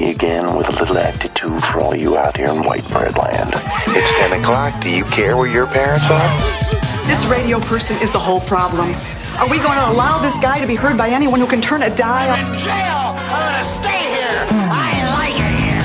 [0.00, 0.08] Guess who?
[0.08, 3.16] It's me again with a little attitude for all you out here in white bread
[3.16, 3.52] land.
[3.88, 4.80] It's 10 o'clock.
[4.80, 7.06] Do you care where your parents are?
[7.06, 8.94] This radio person is the whole problem.
[9.38, 11.82] Are we going to allow this guy to be heard by anyone who can turn
[11.82, 12.32] a dial?
[12.32, 13.14] I'm in jail.
[13.30, 14.46] I'm going to stay here.
[14.50, 15.80] I like it here.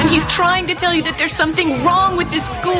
[0.00, 2.74] and he's trying to tell you that there's something wrong with this school.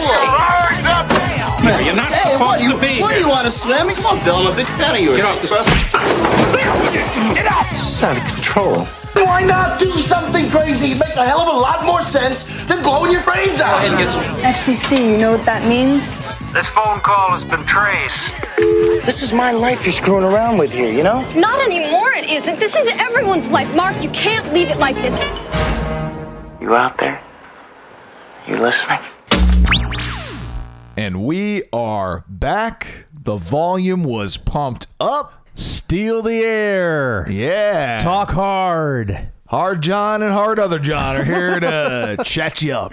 [1.85, 3.95] You're not hey, what, you, what do you want to slam me?
[3.95, 5.17] Come on, Bill, I'm a big fan of yours.
[5.19, 5.53] Get off this.
[7.93, 8.85] It's out of control.
[9.15, 10.93] Why not do something crazy?
[10.93, 13.83] It makes a hell of a lot more sense than blowing your brains out.
[14.43, 16.17] FCC, you know what that means?
[16.53, 18.35] This phone call has been traced.
[19.07, 21.23] This is my life you're screwing around with here, you know?
[21.35, 22.59] Not anymore, it isn't.
[22.59, 23.73] This is everyone's life.
[23.75, 25.17] Mark, you can't leave it like this.
[26.61, 27.23] You out there?
[28.47, 28.99] You listening?
[30.97, 33.07] And we are back.
[33.13, 35.40] The volume was pumped up.
[35.55, 37.27] Steal the air.
[37.31, 37.99] Yeah.
[37.99, 39.29] Talk hard.
[39.49, 42.93] Hard John and Hard Other John are here to chat you up.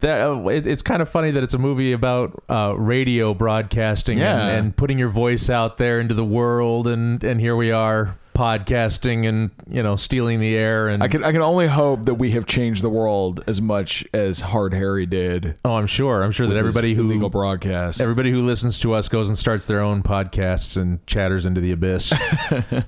[0.00, 4.18] That uh, it, it's kind of funny that it's a movie about uh, radio broadcasting
[4.18, 4.46] Yeah.
[4.48, 8.16] and, and putting your voice out there into the world, and and here we are
[8.34, 12.14] podcasting and you know stealing the air and I can I can only hope that
[12.14, 15.58] we have changed the world as much as Hard Harry did.
[15.64, 18.00] oh I'm sure I'm sure that everybody who legal broadcast.
[18.00, 21.72] everybody who listens to us goes and starts their own podcasts and chatters into the
[21.72, 22.12] abyss.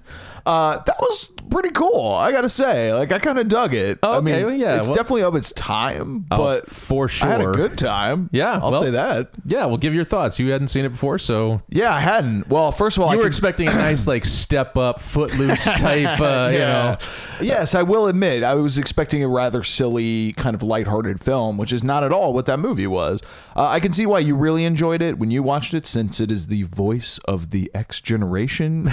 [0.46, 2.10] Uh, that was pretty cool.
[2.12, 3.98] I gotta say, like I kind of dug it.
[4.02, 7.08] Oh, I mean, okay, well, yeah, it's well- definitely of its time, Oh, but for
[7.08, 8.28] sure, I had a good time.
[8.32, 9.30] Yeah, I'll well- say that.
[9.44, 10.38] yeah, well, give your thoughts.
[10.38, 12.48] You hadn't seen it before, so Yeah, I hadn't.
[12.48, 15.64] Well, first of all, you I were can- expecting a nice like step up, footloose
[15.78, 16.20] type.
[16.20, 16.96] Uh, You know,
[17.40, 21.72] Yes, I will admit I was expecting a rather silly, kind of lighthearted film, which
[21.72, 23.20] is not at all what that movie was.
[23.56, 26.30] Uh, I can see why you really enjoyed it when you watched it, since it
[26.30, 28.84] is the voice of the X generation.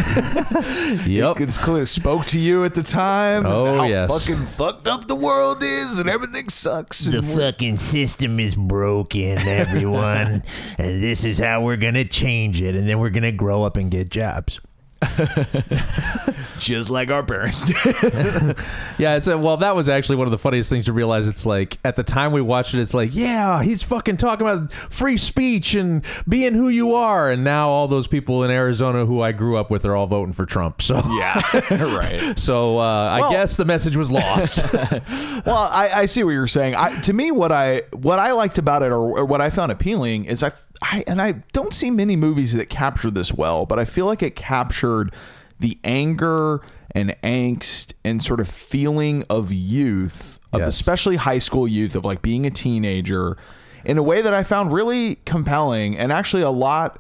[1.06, 1.40] yep.
[1.40, 3.46] It's clearly spoke to you at the time.
[3.46, 4.10] Oh, how yes.
[4.10, 7.06] fucking fucked up the world is, and everything sucks.
[7.06, 10.44] The and we're- fucking system is broken, everyone.
[10.78, 12.76] and this is how we're going to change it.
[12.76, 14.60] And then we're going to grow up and get jobs.
[16.60, 18.58] Just like our parents did.
[18.98, 21.28] Yeah, it's a, well, that was actually one of the funniest things to realize.
[21.28, 24.72] It's like at the time we watched it, it's like, yeah, he's fucking talking about
[24.72, 29.22] free speech and being who you are, and now all those people in Arizona who
[29.22, 30.82] I grew up with are all voting for Trump.
[30.82, 32.38] So yeah, right.
[32.38, 34.64] so uh, I guess the message was lost.
[34.74, 36.76] Well, I, I see what you're saying.
[36.76, 39.72] I, to me, what I what I liked about it, or, or what I found
[39.72, 43.80] appealing, is I, I and I don't see many movies that capture this well, but
[43.80, 45.14] I feel like it captured
[45.60, 46.62] the anger
[46.94, 50.68] and angst and sort of feeling of youth, of Yes.
[50.70, 53.38] especially high school youth, of like being a teenager,
[53.86, 57.00] in a way that I found really compelling and actually a lot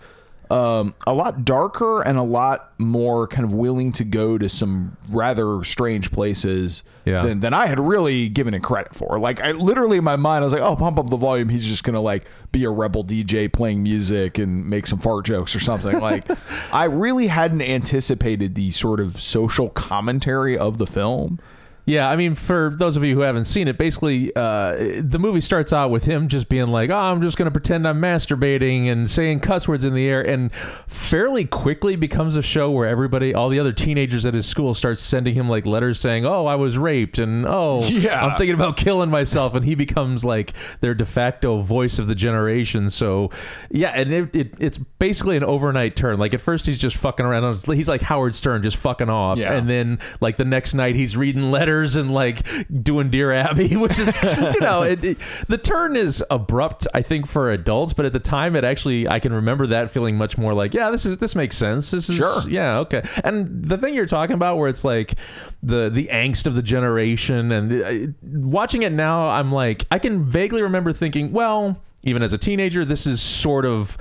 [0.52, 4.98] um, a lot darker and a lot more kind of willing to go to some
[5.10, 7.22] rather strange places Yeah.
[7.24, 9.18] than, than I had really given it credit for.
[9.20, 11.48] Like I literally in my mind I was like, oh, pump up the volume.
[11.50, 15.56] He's just gonna like be a rebel DJ playing music and make some fart jokes
[15.56, 16.00] or something.
[16.00, 16.28] Like
[16.74, 21.40] I really hadn't anticipated the sort of social commentary of the film.
[21.86, 25.41] Yeah, I mean, for those of you who haven't seen it, basically, uh, the movie
[25.41, 28.88] starts out with him just being like, "Oh, I'm just going to pretend I'm masturbating
[28.91, 30.54] and saying cuss words in the air," and
[30.86, 35.02] fairly quickly becomes a show where everybody, all the other teenagers at his school, starts
[35.02, 38.26] sending him like letters saying, "Oh, I was raped," and "Oh, Yeah.
[38.28, 42.15] I'm thinking about killing myself," and he becomes like their de facto voice of the
[42.15, 42.91] generation.
[42.91, 43.32] So,
[43.72, 46.20] yeah, and it, it, it's basically an overnight turn.
[46.20, 47.58] Like at first, he's just fucking around.
[47.65, 49.54] He's like Howard Stern, just fucking off, Yeah.
[49.54, 52.45] and then like the next night he's reading letters and like
[52.84, 57.27] doing Dear Abby, which is you know it, it- the turn is abrupt I think
[57.27, 60.53] for adults, but at the time it actually I can remember that feeling much more
[60.53, 62.41] like yeah this is this makes sense this is Sure.
[62.49, 65.15] yeah okay and the thing you're talking about where it's like
[65.63, 70.29] the the angst of the generation and uh, watching it now I'm like I can
[70.29, 73.97] vaguely remember thinking well even as a teenager this is sort of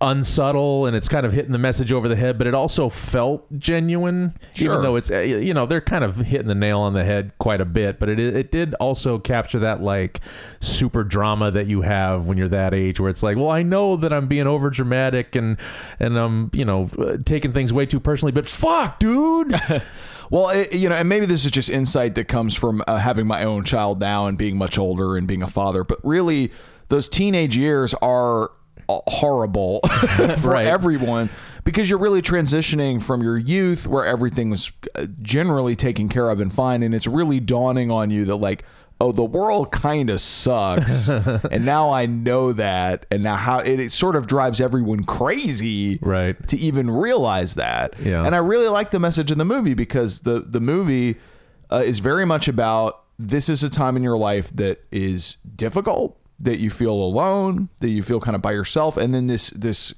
[0.00, 3.46] unsubtle and it's kind of hitting the message over the head, but it also felt
[3.58, 4.72] genuine, Sure.
[4.72, 7.32] even though it's uh, you know they're kind of hitting the nail on the head
[7.38, 7.98] quite a bit.
[7.98, 10.20] But it it did also capture that like
[10.60, 13.96] super drama that you have when you're that age, where it's like, well, I know
[13.96, 15.56] that I'm being over dramatic and
[15.98, 19.54] and I'm you know uh, taking things way too personally, but fuck, dude.
[20.28, 23.28] Well, it, you know, and maybe this is just insight that comes from uh, having
[23.28, 25.84] my own child now and being much older and being a father.
[25.84, 26.50] But really,
[26.88, 28.50] those teenage years are
[28.88, 29.80] horrible
[30.38, 30.66] for Right.
[30.66, 31.28] everyone
[31.64, 36.40] because you're really transitioning from your youth where everything was uh, generally taken care of
[36.40, 38.64] and fine, and it's really dawning on you that like.
[38.98, 43.78] Oh, the world kind of sucks, and now I know that, and now how it,
[43.78, 46.34] it sort of drives everyone crazy, Right.
[46.48, 48.24] To even realize that, Yeah.
[48.24, 51.16] And I really like the message in the movie because the the movie
[51.70, 56.16] uh, is very much about this is a time in your life that is difficult
[56.38, 59.94] that you feel alone that you feel kind of by yourself and then this this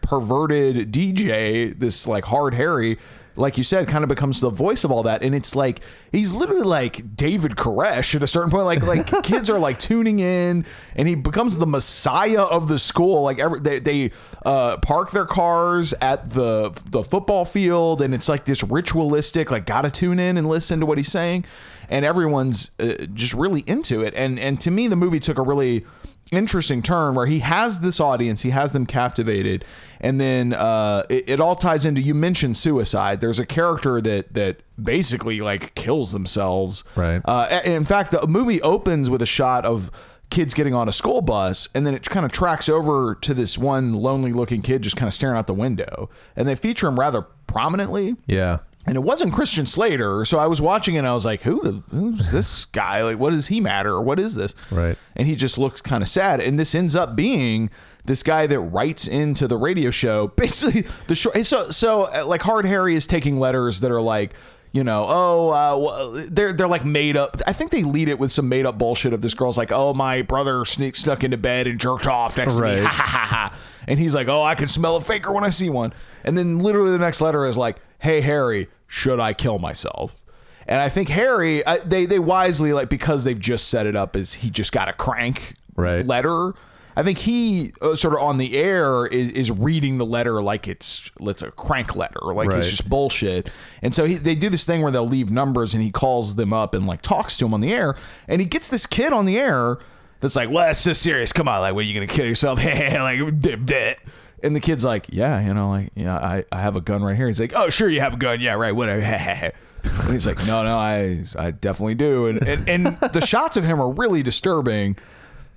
[0.00, 2.98] perverted DJ this like hard Harry
[3.36, 5.22] like you said kind of becomes the voice of all that.
[5.22, 8.64] And it's like he's literally like David Koresh at a certain point.
[8.64, 10.64] Like like kids are like tuning in
[10.94, 13.22] and he becomes the messiah of the school.
[13.22, 14.10] Like every they, they
[14.44, 19.66] uh park their cars at the the football field and it's like this ritualistic like
[19.66, 21.44] gotta tune in and listen to what he's saying.
[21.88, 24.14] And everyone's uh, just really into it.
[24.14, 25.84] And and to me the movie took a really
[26.30, 29.64] interesting turn where he has this audience he has them captivated
[30.00, 34.32] and then uh it, it all ties into you mentioned suicide there's a character that
[34.32, 37.20] that basically like kills themselves Right.
[37.26, 39.90] uh in fact the movie opens with a shot of
[40.30, 43.58] kids getting on a school bus and then it kind of tracks over to this
[43.58, 46.98] one lonely looking kid just kind of staring out the window and they feature him
[46.98, 48.60] rather prominently yeah.
[48.86, 50.24] And it wasn't Christian Slater.
[50.24, 53.02] So I was watching it and I was like, who the, who's this guy?
[53.02, 54.00] Like, what does he matter?
[54.00, 54.54] What is this?
[54.70, 54.98] Right.
[55.14, 56.40] And he just looks kind of sad.
[56.40, 57.70] And this ends up being
[58.04, 60.26] this guy that writes into the radio show.
[60.36, 61.36] Basically, the short.
[61.46, 64.34] So, so uh, like, Hard Harry is taking letters that are like,
[64.72, 67.36] you know, oh, uh, well, they're they're like made up.
[67.46, 69.92] I think they lead it with some made up bullshit of this girl's like, oh,
[69.92, 73.26] my brother sneak snuck into bed and jerked off next to me, ha ha ha
[73.26, 73.58] ha.
[73.86, 75.92] And he's like, oh, I can smell a faker when I see one.
[76.24, 80.18] And then literally the next letter is like, hey Harry, should I kill myself?
[80.66, 84.14] And I think Harry, uh, they they wisely like because they've just set it up
[84.14, 86.04] as he just got a crank Right.
[86.06, 86.52] letter.
[86.94, 90.68] I think he uh, sort of on the air is, is reading the letter like
[90.68, 92.58] it's it's a crank letter, like Right.
[92.58, 93.50] it's just bullshit.
[93.80, 96.52] And so he, they do this thing where they'll leave numbers, and he calls them
[96.52, 97.96] up and like talks to him on the air,
[98.28, 99.78] and he gets this kid on the air
[100.20, 101.32] that's like, "Well, that's so serious.
[101.32, 102.58] Come on, like, what are you gonna kill yourself?
[102.62, 103.98] like, dip, dip."
[104.42, 107.16] And the kid's like, "Yeah, you know, like, yeah, I, I have a gun right
[107.16, 108.40] here." He's like, "Oh, sure, you have a gun.
[108.40, 109.00] Yeah, right, whatever."
[109.84, 113.64] and he's like, "No, no, I I definitely do." And and, and the shots of
[113.64, 114.96] him are really disturbing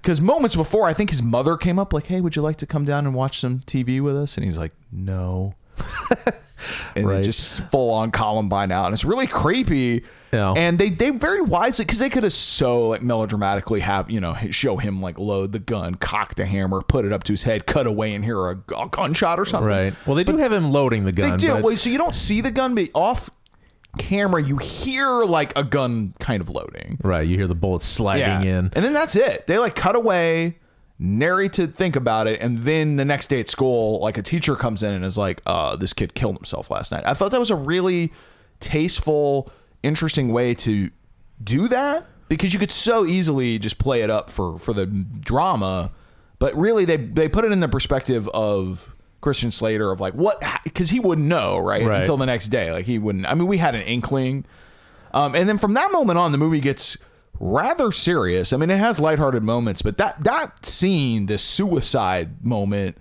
[0.02, 2.68] because moments before, I think his mother came up like, "Hey, would you like to
[2.68, 5.56] come down and watch some TV with us?" And he's like, "No."
[6.96, 7.24] and Right.
[7.24, 10.04] just full on Columbine out, and it's really creepy.
[10.34, 10.52] Yeah.
[10.58, 14.36] And they they very wisely because they could have so like melodramatically have you know
[14.52, 17.66] show him like load the gun, cock the hammer, put it up to his head,
[17.66, 19.72] cut away, and hear a, a gunshot or something.
[19.72, 19.94] Right.
[20.06, 21.32] Well, they do have him loading the gun.
[21.32, 21.54] They do.
[21.54, 23.30] but- Wait, so you don't see the gun, but off
[23.98, 26.98] camera you hear like a gun kind of loading.
[27.02, 27.26] Right.
[27.26, 28.70] You hear the bullets sliding in.
[28.74, 29.48] And then that's it.
[29.48, 30.58] They like cut away,
[30.98, 34.56] nary to think about it, and then the next day at school, like a teacher
[34.56, 37.04] comes in and is like, uh, this kid killed himself last night.
[37.06, 38.14] I thought that was a really
[38.60, 39.52] tasteful,
[39.84, 40.90] interesting way to
[41.44, 45.92] do that because you could so easily just play it up for for the drama,
[46.40, 50.42] but really they they put it in the perspective of Christian Slater of like what
[50.64, 52.00] because he wouldn't know right, Right.
[52.00, 54.46] until the next day like he wouldn't I mean we had an inkling
[55.14, 56.98] um, and then from that moment on, the movie gets
[57.40, 58.54] rather serious.
[58.54, 62.98] I mean, it has lighthearted moments, but that that scene, the suicide moment,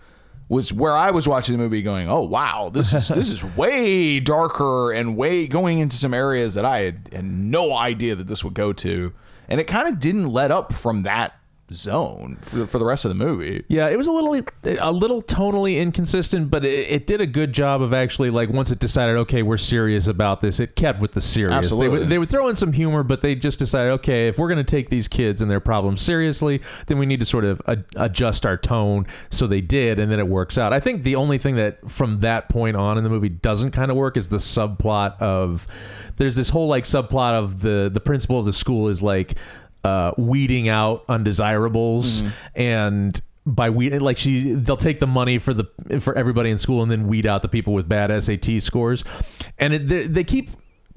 [0.48, 4.20] was where I was watching the movie, going, "Oh wow, this is this is way
[4.20, 8.44] darker and way going into some areas that I had, had no idea that this
[8.44, 9.12] would go to."
[9.48, 11.34] And it kind of didn't let up from that
[11.72, 13.64] zone for, for the rest of the movie.
[13.68, 17.52] Yeah, it was a little a little tonally inconsistent, but it, it did a good
[17.52, 20.60] job of actually like once it decided, okay, we're serious about this.
[20.60, 21.52] It kept with the serious.
[21.52, 21.86] Absolutely.
[21.88, 24.48] They, would- they would throw in some humor, but they just decided, okay, if we're
[24.48, 27.60] going to take these kids and their problems seriously, then we need to sort of
[27.66, 29.06] a, adjust our tone.
[29.30, 30.72] So they did, and then it works out.
[30.72, 33.90] I think the only thing that from that point on in the movie doesn't kind
[33.90, 35.66] of work is the subplot of
[36.16, 39.34] there's this whole like subplot of the the principal of the school is like
[39.84, 42.22] uh, weeding out undesirables
[42.54, 45.64] and by weed like she they'll take the money for the
[46.00, 49.04] for everybody in school and then weed out the people with bad SAT scores.
[49.58, 50.50] And it, they, they keep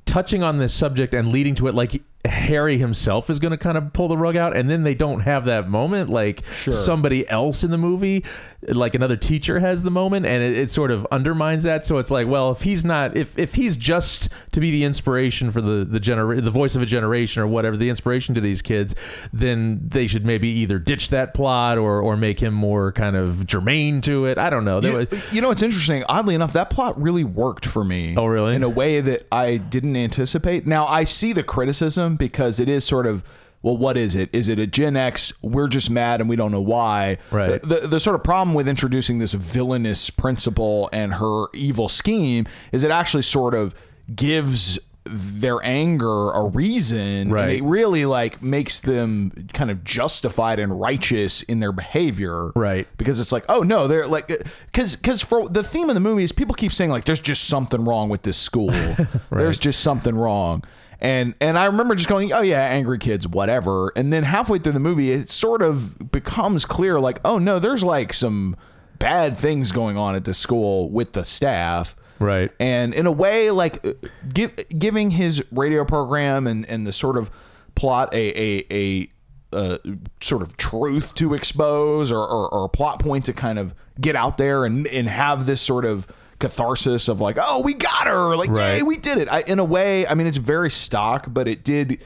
[0.06, 1.76] touching on this subject and leading to it.
[1.76, 4.94] Like Harry himself is going to kind of pull the rug out and then they
[4.96, 8.24] don't have that moment like somebody else in the movie
[8.70, 12.12] like another teacher has the moment and it, it sort of undermines that so it's
[12.12, 15.86] like well if he's not if if he's just to be the inspiration for the
[15.86, 18.94] the genera- the voice of a generation or whatever the inspiration to these kids
[19.32, 23.46] then they should maybe either ditch that plot or or make him more kind of
[23.48, 26.04] germane to it I don't know You, was- you know, it's interesting.
[26.10, 28.16] Oddly enough, that plot really worked for me.
[28.18, 28.56] Oh, really?
[28.56, 30.66] In a way that I didn't anticipate.
[30.66, 33.24] Now, I see the criticism because it is sort of,
[33.62, 34.30] well, what is it?
[34.34, 35.34] Is it a Gen X?
[35.42, 37.18] We're just mad and we don't know why.
[37.32, 37.62] Right.
[37.62, 42.84] The, the, sort of problem with introducing this villainous principal and her evil scheme is
[42.84, 43.74] it actually sort of
[44.14, 47.50] gives their anger a reason and Right.
[47.52, 52.88] it really like makes them kind of justified and righteous in their behavior Right.
[52.98, 54.28] because it's like oh no they're like
[54.66, 57.46] because because for the theme of the movie is people keep saying like there's just
[57.46, 59.08] something wrong with this school right.
[59.32, 60.62] there's just something wrong
[61.00, 64.72] and and i remember just going oh yeah angry kids whatever and then halfway through
[64.72, 68.56] the movie it sort of becomes clear like oh no there's like some
[69.00, 72.50] bad things going on at the school with the staff Right.
[72.60, 73.94] and in a way like uh,
[74.34, 77.30] give, giving his radio program and and the sort of
[77.76, 79.10] plot a a a
[79.56, 79.78] uh,
[80.20, 84.16] sort of truth to expose or, or, or a plot point to kind of get
[84.16, 86.08] out there and and have this sort of
[86.40, 88.36] catharsis of like oh we got her!
[88.36, 88.78] Like Right.
[88.78, 89.28] yay we did it!
[89.32, 92.04] I, in a way I mean it's very stock but it did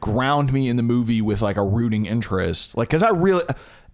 [0.00, 2.76] ground me in the movie with like a rooting interest.
[2.76, 3.44] Like because I really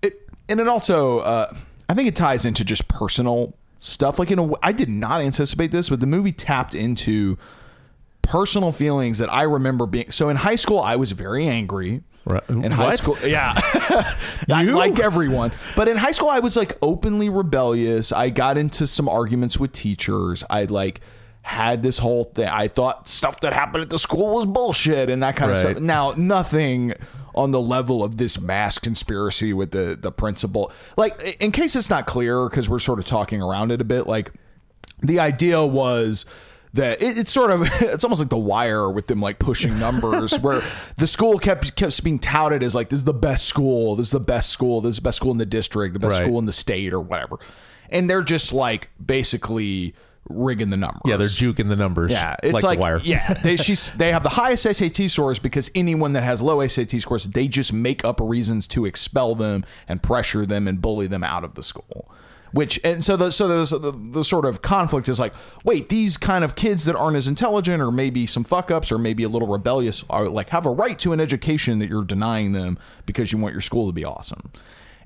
[0.03, 1.55] it and it also uh,
[1.89, 4.19] I think it ties into just personal stuff.
[4.19, 7.37] Like in a I did not anticipate this but the movie tapped into
[8.23, 12.43] personal feelings that I remember being so in high school I was very angry Right.
[12.49, 12.99] in high What?
[12.99, 13.53] school yeah.
[14.51, 14.77] I, You?
[14.77, 15.53] like everyone.
[15.77, 18.13] But in high school I was like openly rebellious.
[18.13, 20.43] I got into some arguments with teachers.
[20.49, 21.01] I like
[21.43, 22.49] had this whole thing.
[22.49, 25.79] I thought stuff that happened at the school was bullshit and that kind of stuff.
[25.81, 26.95] Now nothing
[27.35, 30.73] on the level of this mass conspiracy with the the principal.
[30.97, 34.07] Like in case it's not clear because we're sort of talking around it a bit
[34.07, 34.33] like
[35.03, 36.25] the idea was
[36.75, 40.39] that it, it's sort of it's almost like the wire with them like pushing numbers
[40.41, 40.63] where
[40.97, 44.13] the school kept kept being touted as like this is the best school this is
[44.13, 46.27] the best school this is the best school in the district the best Right.
[46.27, 47.39] school in the state or whatever
[47.91, 49.95] and they're just like basically
[50.31, 53.57] rigging the numbers yeah they're juking the numbers yeah, it's like, the wire yeah, they
[53.67, 57.47] she's they have the highest SAT scores because anyone that has low SAT scores, they
[57.47, 61.55] just make up reasons to expel them and pressure them and bully them out of
[61.55, 62.11] the school.
[62.55, 66.45] Which and so the so the, the sort of conflict is like, wait, these kind
[66.45, 69.49] of kids that aren't as intelligent or maybe some fuck ups or maybe a little
[69.49, 73.39] rebellious are like have a right to an education that you're denying them because you
[73.39, 74.53] want your school to be awesome.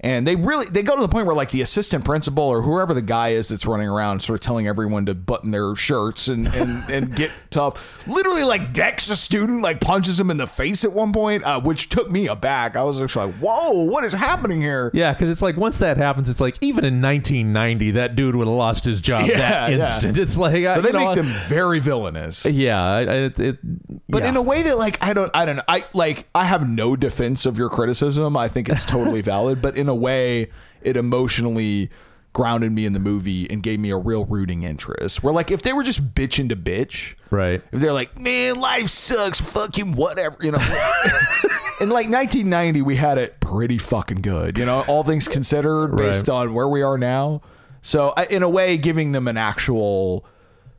[0.00, 2.94] And they really they go to the point where like the assistant principal or whoever
[2.94, 6.46] the guy is that's running around sort of telling everyone to button their shirts and
[6.54, 8.06] and, and get tough.
[8.06, 11.60] Literally like decks a student, like punches him in the face at one point, uh,
[11.60, 12.76] which took me aback.
[12.76, 15.96] I was actually like, "Whoa, what is happening here?" Yeah, because it's like once that
[15.96, 19.72] happens, it's like even in 1990, that dude would have lost his job Yeah, that
[19.72, 19.78] yeah.
[19.78, 20.16] instant.
[20.16, 22.44] It's like So I- they you know, make them very villainous.
[22.44, 23.58] Yeah, it, it,
[24.08, 24.28] But yeah.
[24.30, 25.62] in a way that like I don't I don't know.
[25.66, 28.36] I like I have no defense of your criticism.
[28.36, 30.48] I think it's totally valid, but in a way
[30.82, 31.90] it emotionally
[32.34, 35.22] grounded me in the movie and gave me a real rooting interest.
[35.22, 37.62] Where like if they were just bitching to bitch, right?
[37.72, 40.58] If they're like, "Man, life sucks, fucking whatever," you know.
[41.80, 46.28] in like 1990 we had it pretty fucking good, you know, all things considered based
[46.28, 46.34] Right.
[46.34, 47.40] on where we are now.
[47.82, 50.24] So I- in a way giving them an actual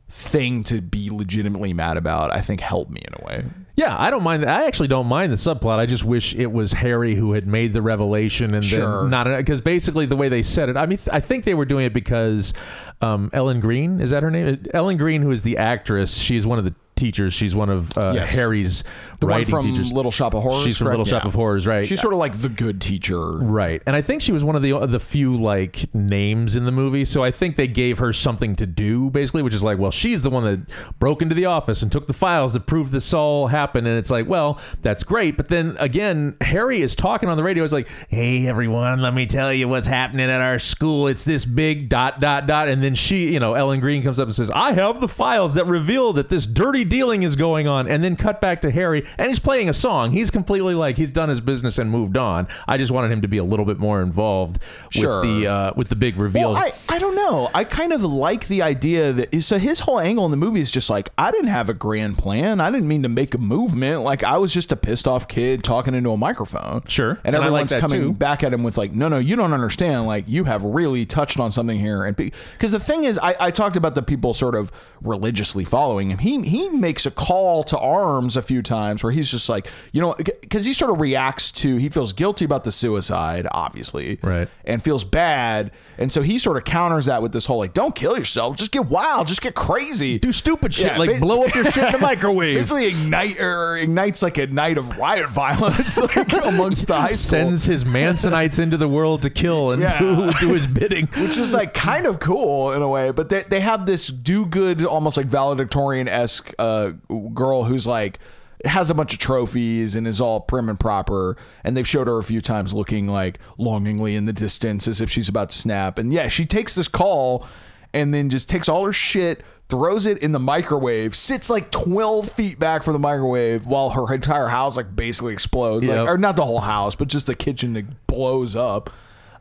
[0.08, 3.44] thing to be legitimately mad about, I think helped me in a way.
[3.76, 4.44] Yeah, I don't mind.
[4.44, 5.78] I actually don't mind the subplot.
[5.78, 9.02] I just wish it was Harry who had made the revelation and Sure.
[9.02, 10.76] then not because basically the way they said it.
[10.76, 12.52] I mean, I think they were doing it because
[13.00, 14.64] um, Ellen Greene is that her name?
[14.74, 17.32] Ellen Greene, who is the actress, she's one of the teachers.
[17.32, 18.34] She's one of uh, Yes.
[18.34, 18.84] Harry's
[19.20, 19.92] The one writing from teachers.
[19.92, 20.64] Little Shop of Horrors.
[20.64, 20.98] She's from correct?
[20.98, 21.28] Little Shop Yeah.
[21.28, 21.86] of Horrors, right?
[21.86, 23.20] She's sort of like the good teacher.
[23.38, 23.82] Right.
[23.86, 27.04] And I think she was one of the the few like names in the movie.
[27.04, 30.22] So I think they gave her something to do basically, which is like, well, she's
[30.22, 30.60] the one that
[30.98, 34.10] broke into the office and took the files that proved this all happened and it's
[34.10, 37.62] like, well, that's great, but then again, Harry is talking on the radio.
[37.64, 41.06] It's like, "Hey everyone, let me tell you what's happening at our school.
[41.08, 44.26] It's this big dot dot dot." And then she, you know, Ellen Greene comes up
[44.26, 47.86] and says, "I have the files that reveal that this dirty dealing is going on."
[47.88, 50.12] And then cut back to Harry and he's playing a song.
[50.12, 52.46] He's completely like he's done his business and moved on.
[52.68, 54.58] I just wanted him to be a little bit more involved
[54.90, 55.20] Sure.
[55.20, 56.52] with the uh, with the big reveal.
[56.52, 57.50] Well, I, I don't know.
[57.54, 60.70] I kind of like the idea that so his whole angle in the movie is
[60.70, 62.60] just like I didn't have a grand plan.
[62.60, 64.02] I didn't mean to make a movement.
[64.02, 66.82] Like I was just a pissed off kid talking into a microphone.
[66.86, 67.18] Sure.
[67.24, 68.12] And, And I like everyone's coming too.
[68.12, 70.06] back at him with like, no, no, you don't understand.
[70.06, 72.04] Like you have really touched on something here.
[72.04, 76.10] And because the thing is, I, I talked about the people sort of religiously following
[76.10, 76.18] him.
[76.18, 80.00] He he makes a call to arms a few times where he's just like, you
[80.00, 84.48] know, because he sort of reacts to he feels guilty about the suicide, obviously, Right.
[84.64, 85.70] and feels bad.
[85.98, 88.72] And so he sort of counters that with this whole like, don't kill yourself, just
[88.72, 91.84] get wild, just get crazy, do stupid shit Yeah, like ba- blow up your shit
[91.84, 92.56] in the microwave.
[92.58, 97.40] Basically, ignite or ignites like a night of riot violence like, amongst the high school.
[97.40, 99.98] Sends his Mansonites into the world to kill and Yeah.
[99.98, 101.06] do, do his bidding.
[101.16, 103.10] which is like kind of cool in a way.
[103.10, 106.92] But they they have this do good, almost like valedictorian esque uh,
[107.34, 108.18] girl who's like
[108.64, 111.36] has a bunch of trophies and is all prim and proper.
[111.64, 115.10] And they've showed her a few times looking like longingly in the distance as if
[115.10, 115.98] she's about to snap.
[115.98, 117.46] And yeah, she takes this call
[117.92, 119.42] and then just takes all her shit.
[119.68, 124.12] Throws it in the microwave, sits like 12 feet back from the microwave while her
[124.12, 125.86] entire house like basically explodes.
[125.86, 128.90] Like, or not the whole house, but just the kitchen that blows up.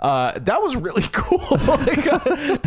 [0.01, 1.39] Uh, that was really cool.
[1.67, 2.57] like, uh,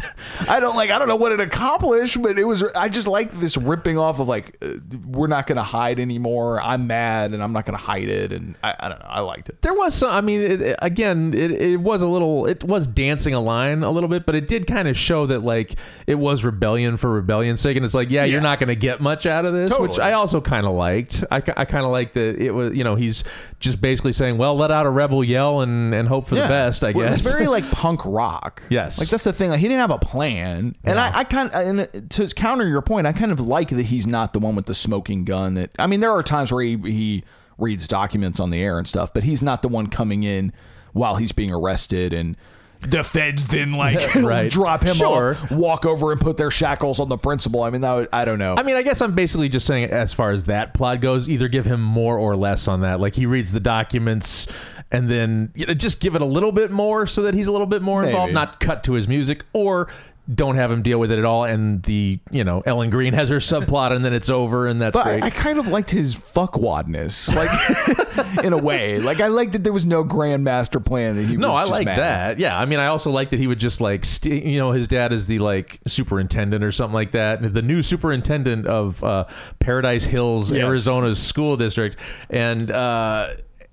[0.49, 0.91] I don't like.
[0.91, 2.63] I don't know what it accomplished, but it was.
[2.75, 4.75] I just like this ripping off of like uh,
[5.07, 6.61] we're not going to hide anymore.
[6.61, 8.33] I'm mad, and I'm not going to hide it.
[8.35, 9.07] And I, I don't know.
[9.09, 9.63] I liked it.
[9.63, 10.11] There was some.
[10.11, 12.45] I mean, it, again, it, it was a little.
[12.47, 15.41] It was dancing a line a little bit, but it did kind of show that
[15.43, 15.77] like
[16.07, 18.33] it was rebellion for rebellion's sake, and it's like, yeah, Yeah.
[18.33, 21.25] you're not going to get much out of this, which I also kind of liked.
[21.31, 22.77] I, I kind of liked that it was.
[22.77, 23.25] You know, he's
[23.59, 26.85] just basically saying, well, let out a rebel yell and and hope for the best.
[26.85, 27.22] I guess.
[27.25, 28.63] Was very like punk rock.
[28.71, 28.99] Yes.
[28.99, 29.51] Like that's the thing.
[29.51, 30.77] Like he didn't have a plan.
[30.85, 31.55] And I, I kind of,
[31.95, 34.67] and to counter your point, I kind of like that he's not the one with
[34.67, 35.55] the smoking gun.
[35.55, 37.25] That I mean, there are times where he he
[37.59, 40.53] reads documents on the air and stuff, but he's not the one coming in
[40.93, 42.37] while he's being arrested and.
[42.85, 44.51] The feds then like Right.
[44.51, 45.37] drop him Sure.
[45.37, 47.63] off, walk over and put their shackles on the principal.
[47.63, 48.57] I mean, that would, I don't know.
[48.59, 51.47] I mean, I guess I'm basically just saying, as far as that plot goes, either
[51.47, 52.99] give him more or less on that.
[52.99, 54.49] Like he reads the documents,
[54.93, 57.53] and then you know, just give it a little bit more so that he's a
[57.53, 58.35] little bit more involved, Maybe.
[58.35, 59.89] not cut to his music, or
[60.33, 61.43] don't have him deal with it at all.
[61.43, 64.95] And the you know Ellen Greene has her subplot, and then it's over, and that's
[64.95, 65.23] But great.
[65.25, 69.01] I, I kind of liked his fuckwadness, like in a way.
[69.01, 71.17] Like I liked that there was no grand master plan.
[71.17, 72.39] That he no, I like that.
[72.39, 74.87] Yeah, I mean, I also like that he would just like, st- you know, his
[74.87, 79.25] dad is the like superintendent or something like that, the new superintendent of uh,
[79.59, 80.63] Paradise Hills, Yes.
[80.63, 81.97] Arizona's school district,
[82.31, 82.71] and.
[82.71, 83.29] uh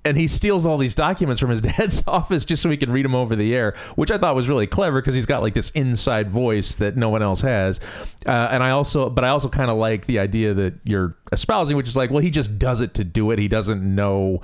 [0.06, 3.06] and he steals all these documents from his dad's office just so he can read
[3.06, 5.70] them over the air, which I thought was really clever because he's got like this
[5.72, 7.80] inside voice that no one else has.
[8.26, 11.76] Uh, and I also, but I also kind of like the idea that you're espousing,
[11.76, 13.40] which is like, well, he just does it to do it.
[13.40, 14.42] He doesn't know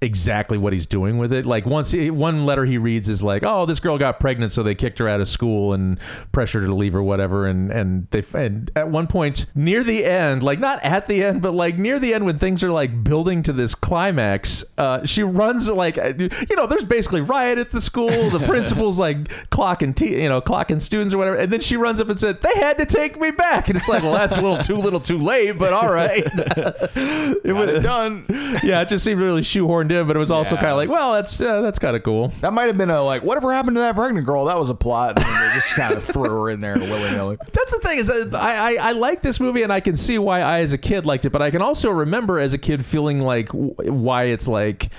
[0.00, 1.44] exactly what he's doing with it.
[1.46, 4.62] Like once he, one letter he reads is like, "Oh, this girl got pregnant, so
[4.62, 5.98] they kicked her out of school and
[6.32, 10.04] pressured her to leave or whatever." And and they and at one point near the
[10.04, 13.02] end, like not at the end, but like near the end when things are like
[13.02, 17.80] building to this climax, uh, she runs like you know, there's basically riot at the
[17.80, 18.30] school.
[18.30, 22.00] The principal's like clocking t- you know clocking students or whatever, and then she runs
[22.00, 24.40] up and said, "They had to take me back," and it's like, well, that's a
[24.40, 26.24] little too little, too late, but all right.
[26.34, 28.24] it it done.
[28.62, 30.60] yeah, it just seemed really shoehorned in, but it was also Yeah.
[30.60, 32.28] kind of like, well, that's uh, that's kind of cool.
[32.40, 34.44] That might have been a like, whatever happened to that pregnant girl?
[34.46, 35.16] That was a plot.
[35.18, 37.36] And they just kind of threw her in there willy nilly.
[37.52, 40.40] That's the thing is, I, I I like this movie, and I can see why
[40.40, 43.20] I as a kid liked it, but I can also remember as a kid feeling
[43.20, 44.90] like w- why it's like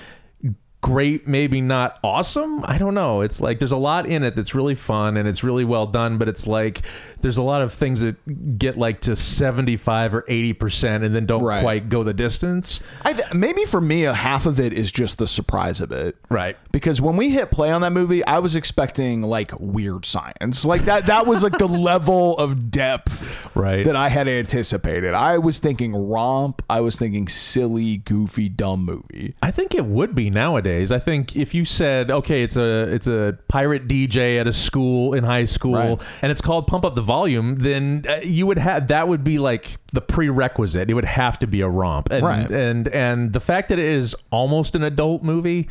[0.82, 4.54] great maybe not awesome i don't know it's like there's a lot in it that's
[4.54, 6.80] really fun and it's really well done but it's like
[7.20, 11.26] there's a lot of things that get like to 75 or 80 percent and then
[11.26, 11.62] don't Right.
[11.62, 15.18] quite go the distance I th- maybe for me, a half of it is just
[15.18, 16.16] the surprise of it.
[16.28, 16.56] Right.
[16.70, 20.64] Because when we hit play on that movie, I was expecting like weird science.
[20.64, 23.84] Like that that was like the level of depth Right.
[23.84, 25.12] that I had anticipated.
[25.14, 29.34] I was thinking romp, I was thinking silly, goofy, dumb movie.
[29.42, 30.69] I think it would be nowadays.
[30.92, 35.14] I think if you said, okay, it's a it's a pirate DJ at a school
[35.14, 36.00] in high school, Right.
[36.22, 39.38] and it's called Pump Up the Volume, then uh, you would have that would be
[39.38, 40.88] like the prerequisite.
[40.90, 42.50] It would have to be a romp, and Right.
[42.50, 45.68] and and the fact that it is almost an adult movie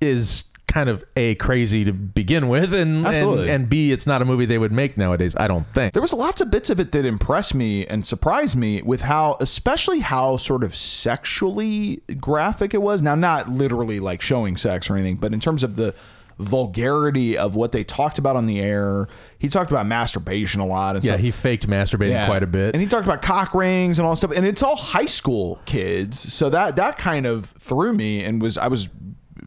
[0.00, 3.50] is kind of a crazy to begin with, and and, Absolutely.
[3.50, 5.34] and b it's not a movie they would make nowadays.
[5.36, 5.92] I don't think.
[5.92, 9.36] There was lots of bits of it that impressed me and surprised me with how,
[9.40, 13.02] especially how sort of sexually graphic it was.
[13.02, 15.94] Now, not literally like showing sex or anything, but in terms of the
[16.38, 19.08] vulgarity of what they talked about on the air.
[19.38, 21.20] He talked about masturbation a lot and yeah, stuff.
[21.20, 22.74] he faked masturbating quite a bit.
[22.74, 24.32] And he talked about cock rings and all that stuff.
[24.34, 26.18] And it's all high school kids.
[26.18, 28.88] So that that kind of threw me and was I was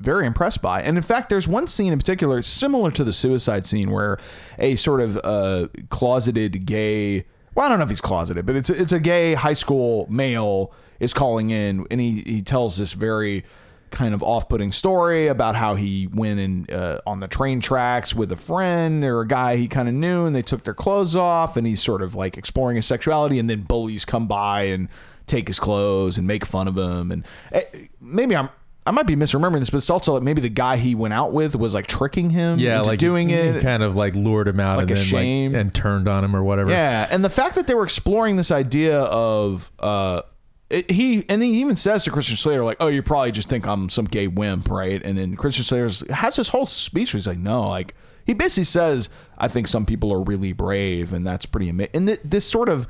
[0.03, 0.81] very impressed by.
[0.81, 4.19] And in fact, there's one scene in particular similar to the suicide scene where
[4.59, 7.25] a sort of uh, closeted gay
[7.55, 10.73] well, I don't know if he's closeted, but it's it's a gay high school male
[10.99, 13.43] is calling in and he, he tells this very
[13.91, 18.31] kind of off-putting story about how he went in uh, on the train tracks with
[18.31, 21.55] a friend or a guy he kind of knew and they took their clothes off
[21.55, 24.89] and he's sort of like exploring his sexuality and then bullies come by and
[25.27, 27.63] take his clothes and make fun of him and eh,
[28.01, 28.49] maybe I'm
[28.85, 31.31] I might be misremembering this, but it's also like maybe the guy he went out
[31.31, 33.61] with was like tricking him yeah, into like doing he it.
[33.61, 35.53] kind of like lured him out Like and then ashamed.
[35.53, 36.69] like and turned on him or whatever.
[36.71, 40.21] Yeah, and the fact that they were exploring this idea of uh,
[40.69, 43.65] it, he and he even says to Christian Slater like, "Oh, you probably just think
[43.65, 47.27] I'm some gay wimp, right?" And then Christian Slater has this whole speech where he's
[47.27, 51.45] like, "No, like." He basically says, "I think some people are really brave, and that's
[51.45, 52.87] pretty amazing." And th- this sort of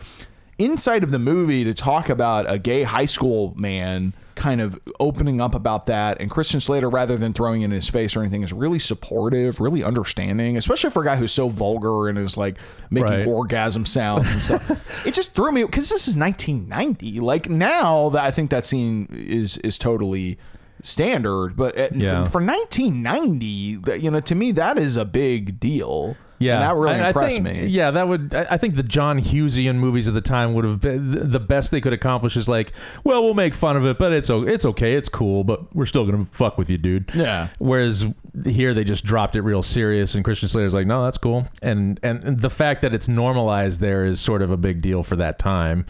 [0.60, 5.40] inside of the movie to talk about a gay high school man kind of opening
[5.40, 8.42] up about that and Christian Slater rather than throwing it in his face or anything
[8.44, 12.58] is really supportive, really understanding, especially for a guy who's so vulgar and is like
[12.90, 13.28] making Right.
[13.28, 15.06] orgasm sounds and stuff.
[15.06, 17.20] it just threw me because this is 1990.
[17.20, 20.40] Like now that I think that scene is is totally
[20.82, 22.26] standard, but at, Yeah.
[22.26, 26.16] for, for 1990, you know, to me that is a big deal.
[26.44, 27.66] Yeah, and that really I- I impressed think- me.
[27.68, 28.34] Yeah, that would.
[28.34, 31.72] I I think the John Hughesian movies of the time would have been the best
[31.72, 32.38] they could accomplish.
[32.38, 32.74] Is like,
[33.04, 36.06] well, we'll make fun of it, but it's it's okay, it's cool, but we're still
[36.06, 37.10] gonna fuck with you, dude.
[37.14, 37.48] Yeah.
[37.60, 38.06] Whereas
[38.46, 42.00] here they just dropped it real serious, and Christian Slater's like, no, that's cool, and
[42.04, 45.40] and the fact that it's normalized there is sort of a big deal for that
[45.40, 45.86] time.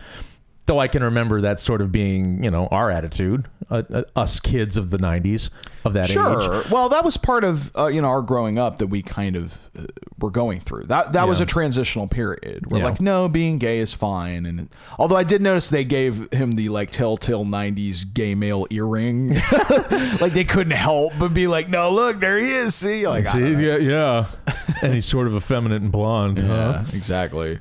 [0.66, 4.40] Though I can remember that sort of being, you know, our attitude, uh, uh, us
[4.40, 5.50] kids of the '90s
[5.84, 6.62] of that Sure.
[6.62, 6.70] age.
[6.72, 9.70] Well, that was part of uh, you know our growing up that we kind of
[9.78, 9.84] uh,
[10.20, 10.86] were going through.
[10.86, 12.72] That that was a transitional period.
[12.72, 12.86] We're Yeah.
[12.86, 14.46] like, no, being gay is fine.
[14.46, 19.34] And although I did notice they gave him the like telltale '90s gay male earring,
[20.22, 22.74] like they couldn't help but be like, no, look, there he is.
[22.74, 24.26] See, like, See, yeah, yeah,
[24.82, 26.40] and he's sort of effeminate and blonde.
[26.40, 26.46] huh?
[26.48, 27.60] yeah, exactly.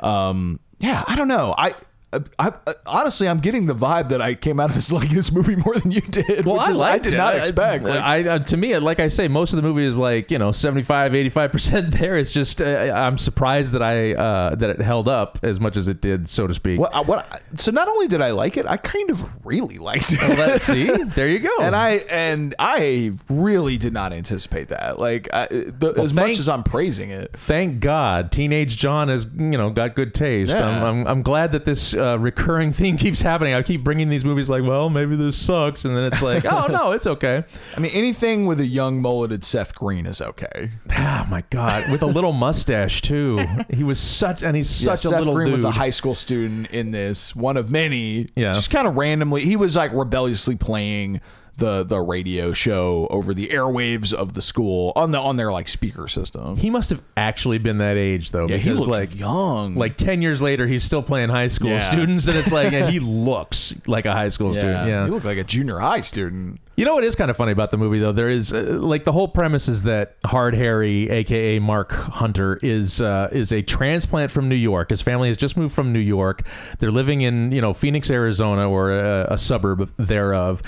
[0.00, 1.54] Um, yeah, I don't know.
[1.56, 1.74] I.
[2.12, 2.18] I,
[2.66, 5.54] I, honestly, I'm getting the vibe that I came out of this liking this movie
[5.56, 7.16] more than you did, which is I did it.
[7.16, 7.84] not I- expect.
[7.84, 10.30] I, Like, I, uh, to me, like I say, most of the movie is like
[10.30, 11.94] you know 75, 85 percent.
[12.00, 15.76] There, it's just uh, I'm surprised that I uh, that it held up as much
[15.76, 16.80] as it did, so to speak.
[16.80, 17.42] What, what?
[17.58, 20.20] So not only did I like it, I kind of really liked it.
[20.20, 20.88] Well, let's see.
[21.14, 21.50] There you go.
[21.60, 24.98] and I and I really did not anticipate that.
[24.98, 29.26] Like I, the, as thank- much as I'm praising it, Thank God, teenage John has
[29.36, 30.50] you know got good taste.
[30.50, 30.66] Yeah.
[30.66, 33.54] I'm, I'm I'm glad that this uh, recurring theme keeps happening.
[33.54, 36.66] I keep bringing these movies like, well, maybe this sucks, and then it's like, oh
[36.68, 37.44] no, it's okay.
[37.76, 40.70] I mean, anything with a young mulleted Seth Green is okay.
[40.90, 43.38] Ah, my God, with a little mustache too.
[43.68, 45.52] He was such, and he's Yeah, such a Seth little Green dude.
[45.52, 48.28] was a high school student in this, one of many.
[48.34, 48.52] Yeah.
[48.52, 51.20] just kind of randomly, he was like rebelliously playing
[51.60, 55.68] the the radio show over the airwaves of the school on the on their like
[55.68, 56.56] speaker system.
[56.56, 59.76] He must have actually been that age though, Yeah, he looked like young.
[59.76, 61.88] like ten years later, he's still playing high school Yeah.
[61.88, 62.98] students, and it's like, and he
[63.30, 64.88] looks like a high school student.
[64.88, 66.60] Yeah, he looked like a junior high student.
[66.76, 68.12] You know what is kind of funny about the movie though?
[68.12, 73.02] There is uh, like the whole premise is that Hard Harry, aka Mark Hunter, is
[73.02, 74.88] uh, is a transplant from New York.
[74.88, 76.42] His family has just moved from New York.
[76.78, 80.62] They're living in you know Phoenix, Arizona, or a, a suburb thereof,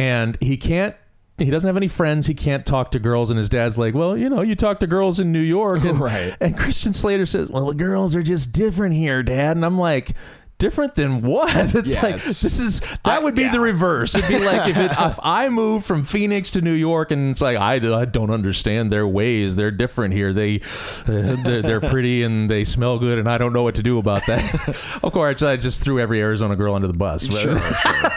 [0.00, 0.96] and he can't.
[1.36, 2.26] He doesn't have any friends.
[2.26, 4.86] He can't talk to girls, and his dad's like, "Well, you know, you talk to
[4.86, 6.34] girls in New York." And, Right.
[6.40, 10.14] And Christian Slater says, "Well, the girls are just different here, Dad." And I'm like.
[10.58, 11.48] Different than what?
[11.74, 14.14] It's like this is that would be the reverse.
[14.14, 17.40] It'd be like if it, if I moved from Phoenix to New York and it's
[17.40, 19.56] like I, I don't understand their ways.
[19.56, 20.34] They're different here.
[20.34, 23.82] They uh, they're, they're pretty and they smell good and I don't know what to
[23.82, 24.68] do about that.
[25.02, 27.24] of course, I just threw every Arizona girl under the bus.
[27.24, 28.10] Sure, sure.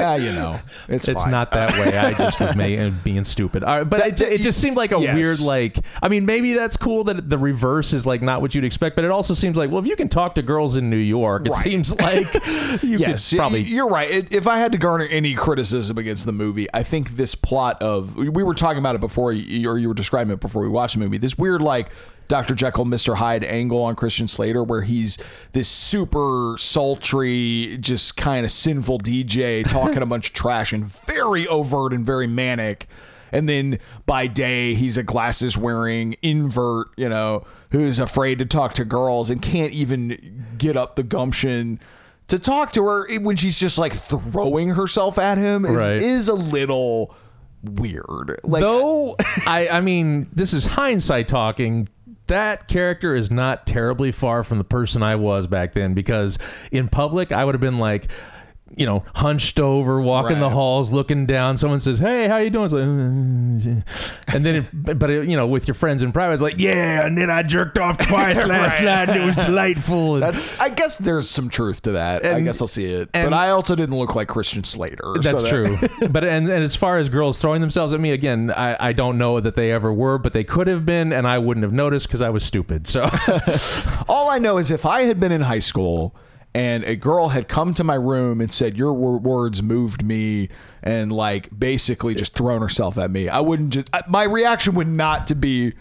[0.00, 1.30] Yeah, you know, it's it's fine.
[1.30, 1.96] not that way.
[1.96, 3.62] I just was ma- being stupid.
[3.64, 5.14] All right, but it, it just seemed like a Yes.
[5.14, 5.78] weird, like.
[6.02, 9.04] I mean, maybe that's cool that the reverse is like not what you'd expect, but
[9.04, 11.50] it also seems like, well, if you can talk to girls in New York, it
[11.50, 11.62] Right.
[11.62, 12.32] seems like
[12.82, 13.60] you yes, could probably.
[13.62, 14.10] You're right.
[14.10, 17.80] It- If I had to garner any criticism against the movie, I think this plot
[17.82, 20.94] of we were talking about it before, or you were describing it before we watched
[20.94, 21.18] the movie.
[21.18, 21.90] This weird like
[22.30, 22.54] Dr.
[22.54, 23.16] Jekyll, Mr.
[23.16, 25.18] Hyde angle on Christian Slater, where he's
[25.50, 31.46] this super sultry, just kind of sinful DJ talking a bunch of trash and very
[31.48, 32.86] overt and very manic.
[33.32, 38.74] And then by day, he's a glasses wearing invert, you know, who's afraid to talk
[38.74, 41.80] to girls and can't even get up the gumption
[42.28, 45.94] to talk to her when she's just like throwing herself at him is, Right.
[45.94, 47.12] is a little
[47.64, 48.38] weird.
[48.44, 49.16] Like, Though
[49.46, 51.88] I, I mean, this is hindsight talking.
[52.30, 56.38] That character is not terribly far from the person I was back then because
[56.70, 58.08] in public I would have been like,
[58.76, 61.56] you know, hunched over, walking the halls, looking down.
[61.56, 63.82] Someone says, "Hey, how you doing?" It's like, "Mm,
[64.34, 67.04] and then, it, but it, you know, with your friends in private, it's like, "Yeah,"
[67.04, 68.84] and then I jerked off twice last Right.
[68.84, 70.14] night, and it was delightful.
[70.14, 70.58] And- that's.
[70.60, 72.24] I guess there's some truth to that.
[72.24, 73.10] I guess I'll see it.
[73.12, 75.14] and- but I also didn't look like Christian Slater.
[75.16, 75.48] so That's that-
[75.98, 76.08] true.
[76.08, 79.18] but and, and as far as girls throwing themselves at me, again, I, I don't
[79.18, 82.06] know that they ever were, but they could have been, and I wouldn't have noticed
[82.06, 82.86] because I was stupid.
[82.86, 83.08] So
[84.08, 86.14] All I know is if I had been in high school
[86.54, 90.48] and a girl had come to my room and said your wor- words moved me
[90.82, 93.88] and like basically just thrown herself at me, I wouldn't just.
[94.08, 95.74] My reaction would not to be,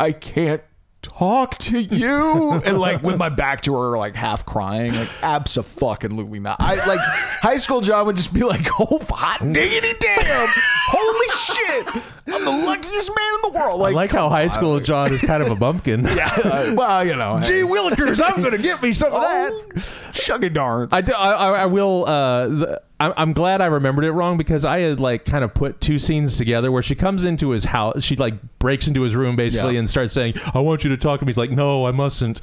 [0.00, 0.62] I can't
[1.02, 2.60] talk to you.
[2.66, 6.56] And like with my back to her like half crying like absolutely not.
[6.58, 10.48] I like high school john would just be like oh hot diggity damn
[10.88, 12.02] holy shit
[12.34, 15.20] i'm the luckiest man in the world I like, like how high school John is
[15.22, 16.04] kind of a bumpkin.
[16.16, 17.62] yeah uh, well you know Gee.
[17.62, 19.52] Willikers, I'm gonna get me some of that.
[20.12, 20.88] Shuggy darn.
[20.92, 22.04] I, do, I, I I will.
[22.06, 25.52] Uh, the, I'm, I'm glad I remembered it wrong because I had like kind of
[25.54, 28.02] put two scenes together where she comes into his house.
[28.02, 29.80] She like breaks into his room basically Yeah.
[29.80, 32.40] and starts saying, "I want you to talk to me." He's like, "No, I mustn't."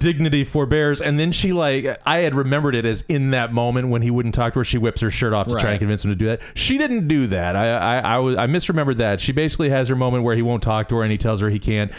[0.00, 4.02] Dignity forbears, and then she like I had remembered it as in that moment when
[4.02, 5.70] he wouldn't talk to her, she whips her shirt off to try Right.
[5.72, 6.40] and convince him to do that.
[6.54, 7.54] She didn't do that.
[7.54, 9.20] I I, I was I misremembered that.
[9.20, 11.50] She basically has her moment where he won't talk to her and he tells her
[11.50, 11.92] he can't,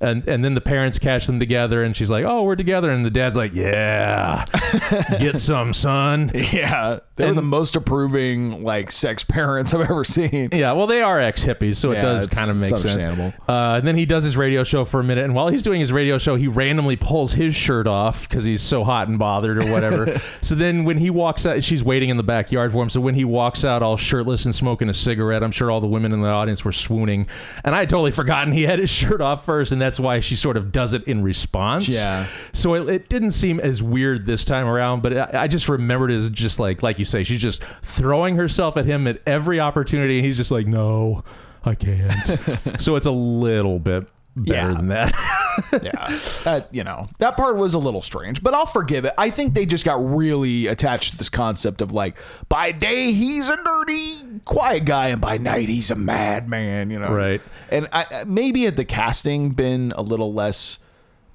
[0.00, 3.04] and and then the parents catch them together and she's like, "Oh, we're together," and
[3.04, 4.44] the dad's like, "Yeah,
[5.18, 10.04] get some, son." Yeah, they were And- the most approving like sex parents I've ever
[10.04, 10.50] seen.
[10.52, 13.34] Yeah, well, they are ex hippies, so it does kind of make sense.
[13.48, 15.80] Uh, and then he does his radio show for a minute, and while he's doing
[15.80, 19.62] his radio show, he randomly pulls his shirt off because he's so hot and bothered
[19.62, 20.20] or whatever.
[20.40, 22.88] so then when he walks out, she's waiting in the backyard for him.
[22.90, 25.86] So when he walks out all shirtless and smoking a cigarette, I'm sure all the
[25.86, 27.26] women in the audience were swooning.
[27.64, 30.36] And I had totally forgotten he had his shirt off first, and that's why she
[30.36, 31.88] sort of does it in response.
[31.88, 32.26] Yeah.
[32.52, 36.10] So it, it didn't seem as weird this time around, but I, I just remembered
[36.10, 40.18] as just like, like you say, she's just throwing herself at him at every opportunity,
[40.18, 41.24] and he's just like, no,
[41.64, 42.12] I can't.
[42.78, 44.06] so it's a little bit
[44.44, 44.74] better Yeah.
[44.76, 45.14] than that.
[45.82, 49.12] yeah, that you know that part was a little strange, but I'll forgive it.
[49.18, 52.16] I think they just got really attached to this concept of like
[52.48, 56.90] by day he's a nerdy, quiet guy, and by night he's a madman.
[56.90, 57.40] You know, Right.
[57.70, 60.78] And I, maybe had the casting been a little less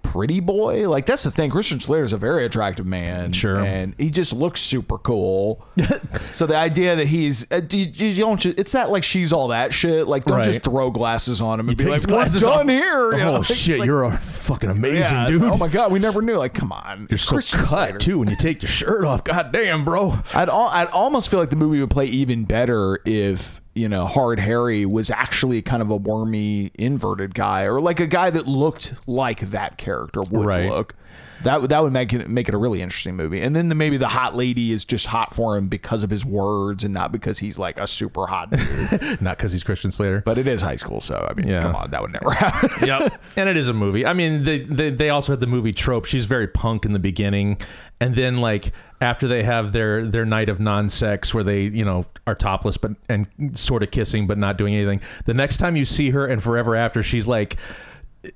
[0.04, 1.50] pretty boy, like that's the thing.
[1.50, 3.58] Christian Slater is a very attractive man, Sure.
[3.60, 5.66] and he just looks super cool.
[6.30, 9.74] so the idea that he's uh, you, you don't it's that like she's all that
[9.74, 10.08] shit.
[10.08, 10.46] Like don't Right.
[10.46, 12.70] just throw glasses on him and be like, "What's done off.
[12.70, 15.42] here?" You know, oh shit, like- you're a fucking amazing yeah, dude.
[15.42, 16.38] Oh my god, we never knew.
[16.38, 17.98] Like, come on, You're so Christian cut Slater.
[17.98, 19.24] too when you take your shirt off.
[19.24, 20.20] God damn, bro.
[20.36, 24.06] I'd al- I'd almost feel like the movie would play even better if you know
[24.06, 28.48] Hard Harry was actually kind of a wormy, inverted guy, or like a guy that
[28.48, 30.70] looked like that character would Right.
[30.70, 30.96] look.
[31.44, 33.42] That would that would make it make it a really interesting movie.
[33.42, 36.26] And then the, maybe the hot lady is just hot for him because of his
[36.26, 39.22] words and not because he's like a super hot dude.
[39.22, 40.22] Not because he's Christian Slater.
[40.26, 41.62] but it is high school, so I mean, Yeah.
[41.62, 42.88] come on, that would never happen.
[42.88, 43.22] yep.
[43.36, 44.06] And it is a movie.
[44.06, 46.06] I mean, they, they they also had the movie trope.
[46.06, 47.58] She's very punk in the beginning,
[48.00, 48.72] and then like
[49.02, 52.92] after they have their their night of non-sex where they you know are topless but
[53.10, 55.02] and sort of kissing but not doing anything.
[55.26, 57.58] The next time you see her and forever after, she's like.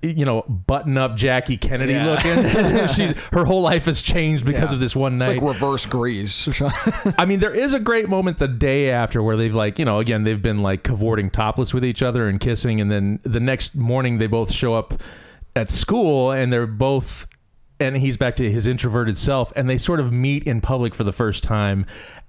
[0.02, 2.06] You know, button up Jackie Kennedy Yeah.
[2.12, 2.88] looking.
[2.90, 4.76] She's her whole life has changed because Yeah.
[4.76, 5.38] of this one It's night.
[5.42, 6.50] like reverse grease.
[7.18, 10.00] I mean, there is a great moment the day after where they've like, you know,
[10.00, 13.76] again, they've been like cavorting topless with each other and kissing, and then the next
[13.76, 15.02] morning they both show up
[15.56, 17.26] at school and they're both
[17.80, 21.04] and he's back to his introverted self and they sort of meet in public for
[21.04, 21.86] the first time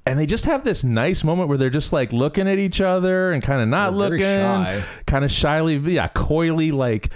[0.06, 3.32] and they just have this nice moment where they're just like looking at each other
[3.32, 7.10] and kind of not They're looking kind of shyly yeah coyly like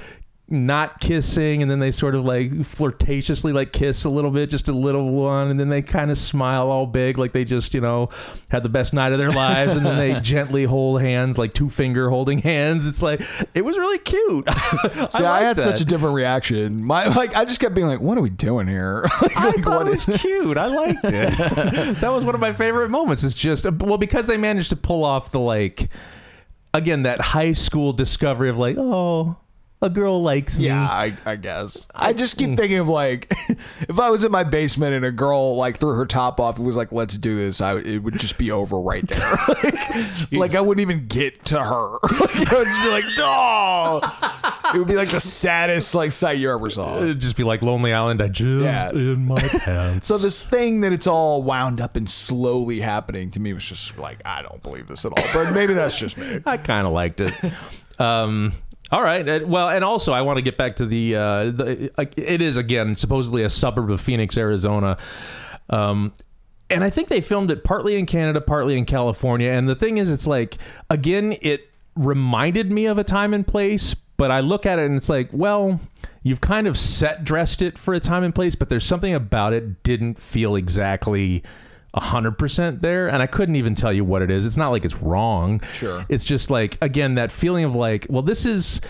[0.53, 4.69] not kissing and then they sort of like flirtatiously like kiss a little bit just
[4.69, 7.81] a little one and then they kind of smile all big like they just you
[7.81, 8.09] know
[8.51, 11.71] had the best night of their lives and then they gently hold hands like two
[11.71, 13.23] finger holding hands it's like
[13.55, 14.47] it was really cute
[15.11, 16.85] See, I, had such a different reaction.
[16.85, 19.65] My like, I just kept being like, "What are we doing here?" like, I like,
[19.65, 20.57] thought what it was cute.
[20.57, 21.97] I liked it.
[22.01, 23.25] that was one of my favorite moments.
[23.25, 25.89] It's just well because they managed to pull off the like
[26.75, 29.37] again that high school discovery of like oh
[29.83, 30.67] a girl likes me.
[30.67, 31.87] Yeah, I, I guess.
[31.95, 33.31] I just keep thinking of like,
[33.89, 36.67] if I was in my basement and a girl like threw her top off and
[36.67, 39.39] was like, "Let's do this," I would- it would just be over right there.
[39.65, 41.99] like, like, I wouldn't even get to her.
[42.21, 44.41] like, I would just be like, "Oh!"
[44.75, 46.97] It would be like the saddest like sight you ever saw.
[47.03, 48.23] It'd just be like Lonely Island.
[48.23, 48.91] I just Yeah.
[48.91, 50.07] in my pants.
[50.07, 53.99] So this thing that it's all wound up and slowly happening to me was just
[53.99, 55.25] like, I don't believe this at all.
[55.35, 56.41] But maybe that's just me.
[56.47, 57.35] I kind of liked it.
[57.99, 58.53] Um,
[58.93, 59.47] all right.
[59.47, 61.91] Well, and also I want to get back to the, uh, the.
[62.17, 64.99] It is again supposedly a suburb of Phoenix, Arizona.
[65.71, 66.13] Um,
[66.69, 69.51] and I think they filmed it partly in Canada, partly in California.
[69.51, 70.59] And the thing is, it's like
[70.91, 74.97] again, it reminded me of a time and place, but I look at it and
[74.97, 75.81] it's like, well,
[76.23, 79.53] you've kind of set dressed it for a time and place, but there's something about
[79.53, 81.43] it didn't feel exactly.
[81.95, 84.47] 100% there and I couldn't even tell you what it is.
[84.47, 85.61] It's not like it's wrong.
[85.75, 86.05] Sure.
[86.09, 88.81] It's just like again that feeling of like, well this is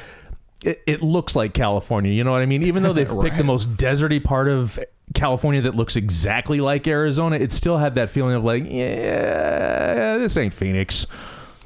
[0.64, 2.62] it, it looks like California, you know what I mean?
[2.62, 4.78] Even though they've picked the most deserty part of
[5.14, 10.36] California that looks exactly like Arizona, it still had that feeling of like, yeah, this
[10.36, 11.06] ain't Phoenix.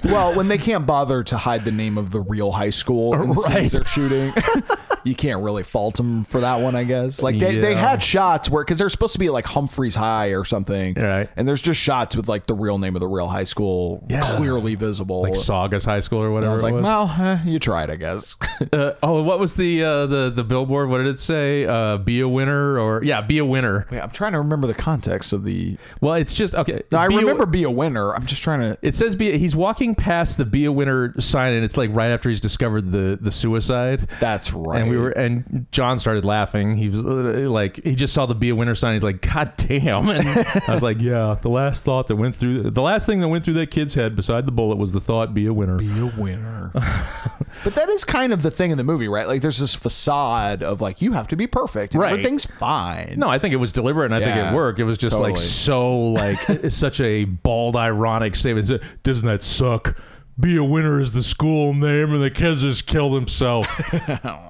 [0.04, 3.28] Well, when they can't bother to hide the name of the real high school in
[3.30, 3.66] the Right.
[3.66, 4.32] scenes they're shooting,
[5.06, 7.22] you can't really fault them for that one, I guess.
[7.22, 10.44] Like they, they had shots where because they're supposed to be like Humphreys High or
[10.44, 11.28] something, Right.
[11.36, 14.20] And there's just shots with like the real name of the real high school Yeah.
[14.36, 15.22] clearly visible.
[15.22, 16.50] Like Saugus High School or And whatever.
[16.50, 16.82] I was like, was.
[16.82, 18.36] well, eh, you tried, I guess.
[18.72, 20.88] Uh, oh, what was the uh, the the billboard?
[20.88, 21.66] What did it say?
[21.66, 23.86] Uh, be a winner or yeah, be a winner.
[23.90, 25.76] Wait, I'm trying to remember the context of the.
[26.00, 26.82] Well, it's just okay.
[26.90, 28.14] No, I be a- remember be a winner.
[28.14, 28.78] I'm just trying to.
[28.80, 29.36] It says be.
[29.38, 32.90] He's walking past the "Be a Winner" sign, and it's like right after he's discovered
[32.92, 34.08] the the suicide.
[34.20, 34.80] That's right.
[34.80, 36.76] And we were, and John started laughing.
[36.76, 38.94] He was uh, like, he just saw the "Be a Winner" sign.
[38.94, 40.28] He's like, "God damn!" And
[40.68, 43.44] I was like, "Yeah." The last thought that went through, the last thing that went
[43.44, 46.06] through that kid's head, beside the bullet, was the thought, "Be a winner." be a
[46.06, 46.70] winner.
[47.64, 49.26] but that is kind of the thing in the movie, right?
[49.26, 52.12] Like there's this facade of like you have to be perfect, and Right.
[52.12, 53.14] everything's fine.
[53.18, 54.78] No, I think it was deliberate, and I think it worked.
[54.78, 58.70] It was just like so, like it's such a bald, ironic statement.
[59.02, 59.96] Doesn't that suck?
[60.38, 63.66] Be a winner is the school name, and the kid just killed himself.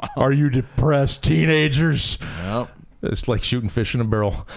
[0.16, 2.18] Are you depressed, teenagers?
[2.43, 2.70] Yep.
[3.03, 4.49] It's like shooting fish in a barrel.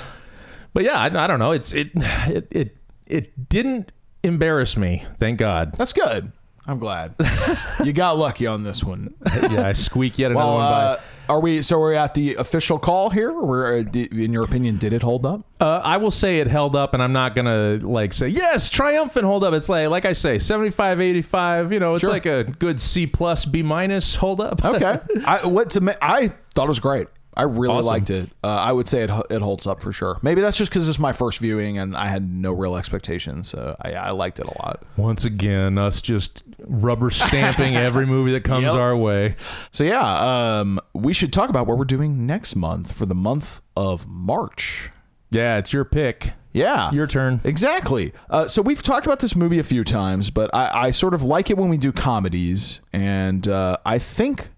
[0.74, 1.52] But yeah, I, I don't know.
[1.52, 3.92] It's it it it it didn't
[4.24, 5.06] embarrass me.
[5.20, 5.74] Thank God.
[5.76, 6.32] That's good.
[6.68, 7.16] I'm glad
[7.84, 9.14] you got lucky on this one.
[9.52, 11.04] yeah, I squeak yet another Well, one uh, by.
[11.30, 11.62] Are we?
[11.62, 13.32] So we're at the official call here.
[13.32, 15.42] We're, uh, in your opinion, did it hold up?
[15.62, 19.26] Uh, I will say it held up, and I'm not gonna like say yes, triumphant
[19.26, 19.54] hold up.
[19.54, 21.72] It's like like I say, 75, 85.
[21.72, 22.10] You know, it's Sure.
[22.10, 24.66] like a good C plus, B minus hold up.
[24.66, 25.00] Okay.
[25.26, 27.08] I what to ma- I thought it was great.
[27.40, 27.86] I really Awesome.
[27.88, 28.30] liked it.
[28.44, 30.18] Uh, I would say it it holds up for sure.
[30.22, 33.48] Maybe that's just because it's my first viewing and I had no real expectations.
[33.50, 34.84] So I, I liked it a lot.
[34.98, 38.74] Once again, us just rubber stamping every movie that comes Yep.
[38.74, 39.36] our way.
[39.72, 43.62] So yeah, um, we should talk about what we're doing next month for the month
[43.76, 44.90] of March.
[45.32, 46.34] Yeah, it's your pick.
[46.52, 47.42] Yeah, Your turn.
[47.44, 48.12] Exactly.
[48.28, 51.22] Uh, so we've talked about this movie a few times, but I, I sort of
[51.22, 54.50] like it when we do comedies, and uh, I think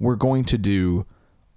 [0.00, 1.04] we're going to do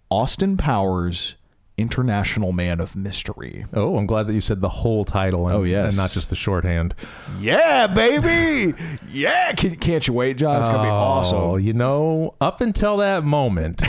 [0.10, 1.36] Austin Powers
[1.78, 3.66] International Man of Mystery.
[3.72, 5.48] Oh, I'm glad that you said the whole title.
[5.48, 5.94] And, Oh, yes.
[5.94, 6.96] and not just the shorthand.
[7.40, 8.74] Yeah, baby.
[9.12, 10.58] Yeah, can, can't you wait, John?
[10.60, 11.60] It's gonna be Oh, awesome.
[11.60, 13.84] You know, up until that moment,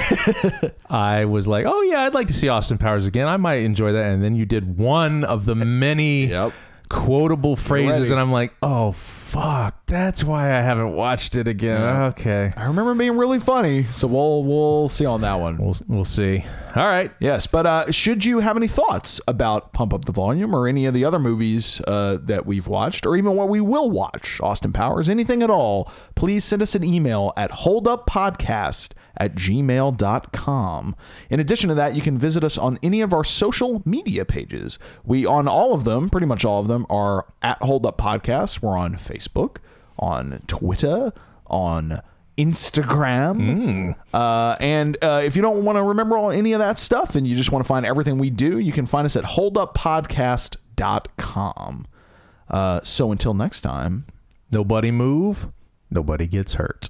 [0.90, 3.26] I was like, "Oh yeah, I'd like to see Austin Powers again.
[3.26, 6.52] I might enjoy that." And then you did one of the many Yep.
[6.90, 8.92] quotable phrases, and I'm like, "Oh
[9.28, 14.06] fuck, that's why I haven't watched it again." Okay, I remember being really funny, so
[14.06, 15.58] we'll we'll see on that one.
[15.58, 16.44] we'll we'll see.
[16.74, 20.54] All right, Yes, but uh, should you have any thoughts about Pump Up the Volume
[20.54, 23.90] or any of the other movies uh, that we've watched, or even what we will
[23.90, 30.96] watch, Austin Powers, anything at all, please send us an email at holduppodcast at gmail.com.
[31.28, 34.78] In addition to that, you can visit us on any of our social media pages.
[35.04, 38.62] We, on all of them, pretty much all of them, are at Hold Up Podcast.
[38.62, 39.56] We're on Facebook,
[39.98, 41.12] on Twitter,
[41.46, 42.00] on
[42.38, 43.96] Instagram.
[44.14, 47.26] Uh, and uh, if you don't want to remember all any of that stuff and
[47.26, 51.86] you just want to find everything we do, you can find us at holduppodcast.com.
[52.48, 54.06] Uh, so until next time,
[54.50, 55.48] nobody move,
[55.90, 56.88] nobody gets hurt.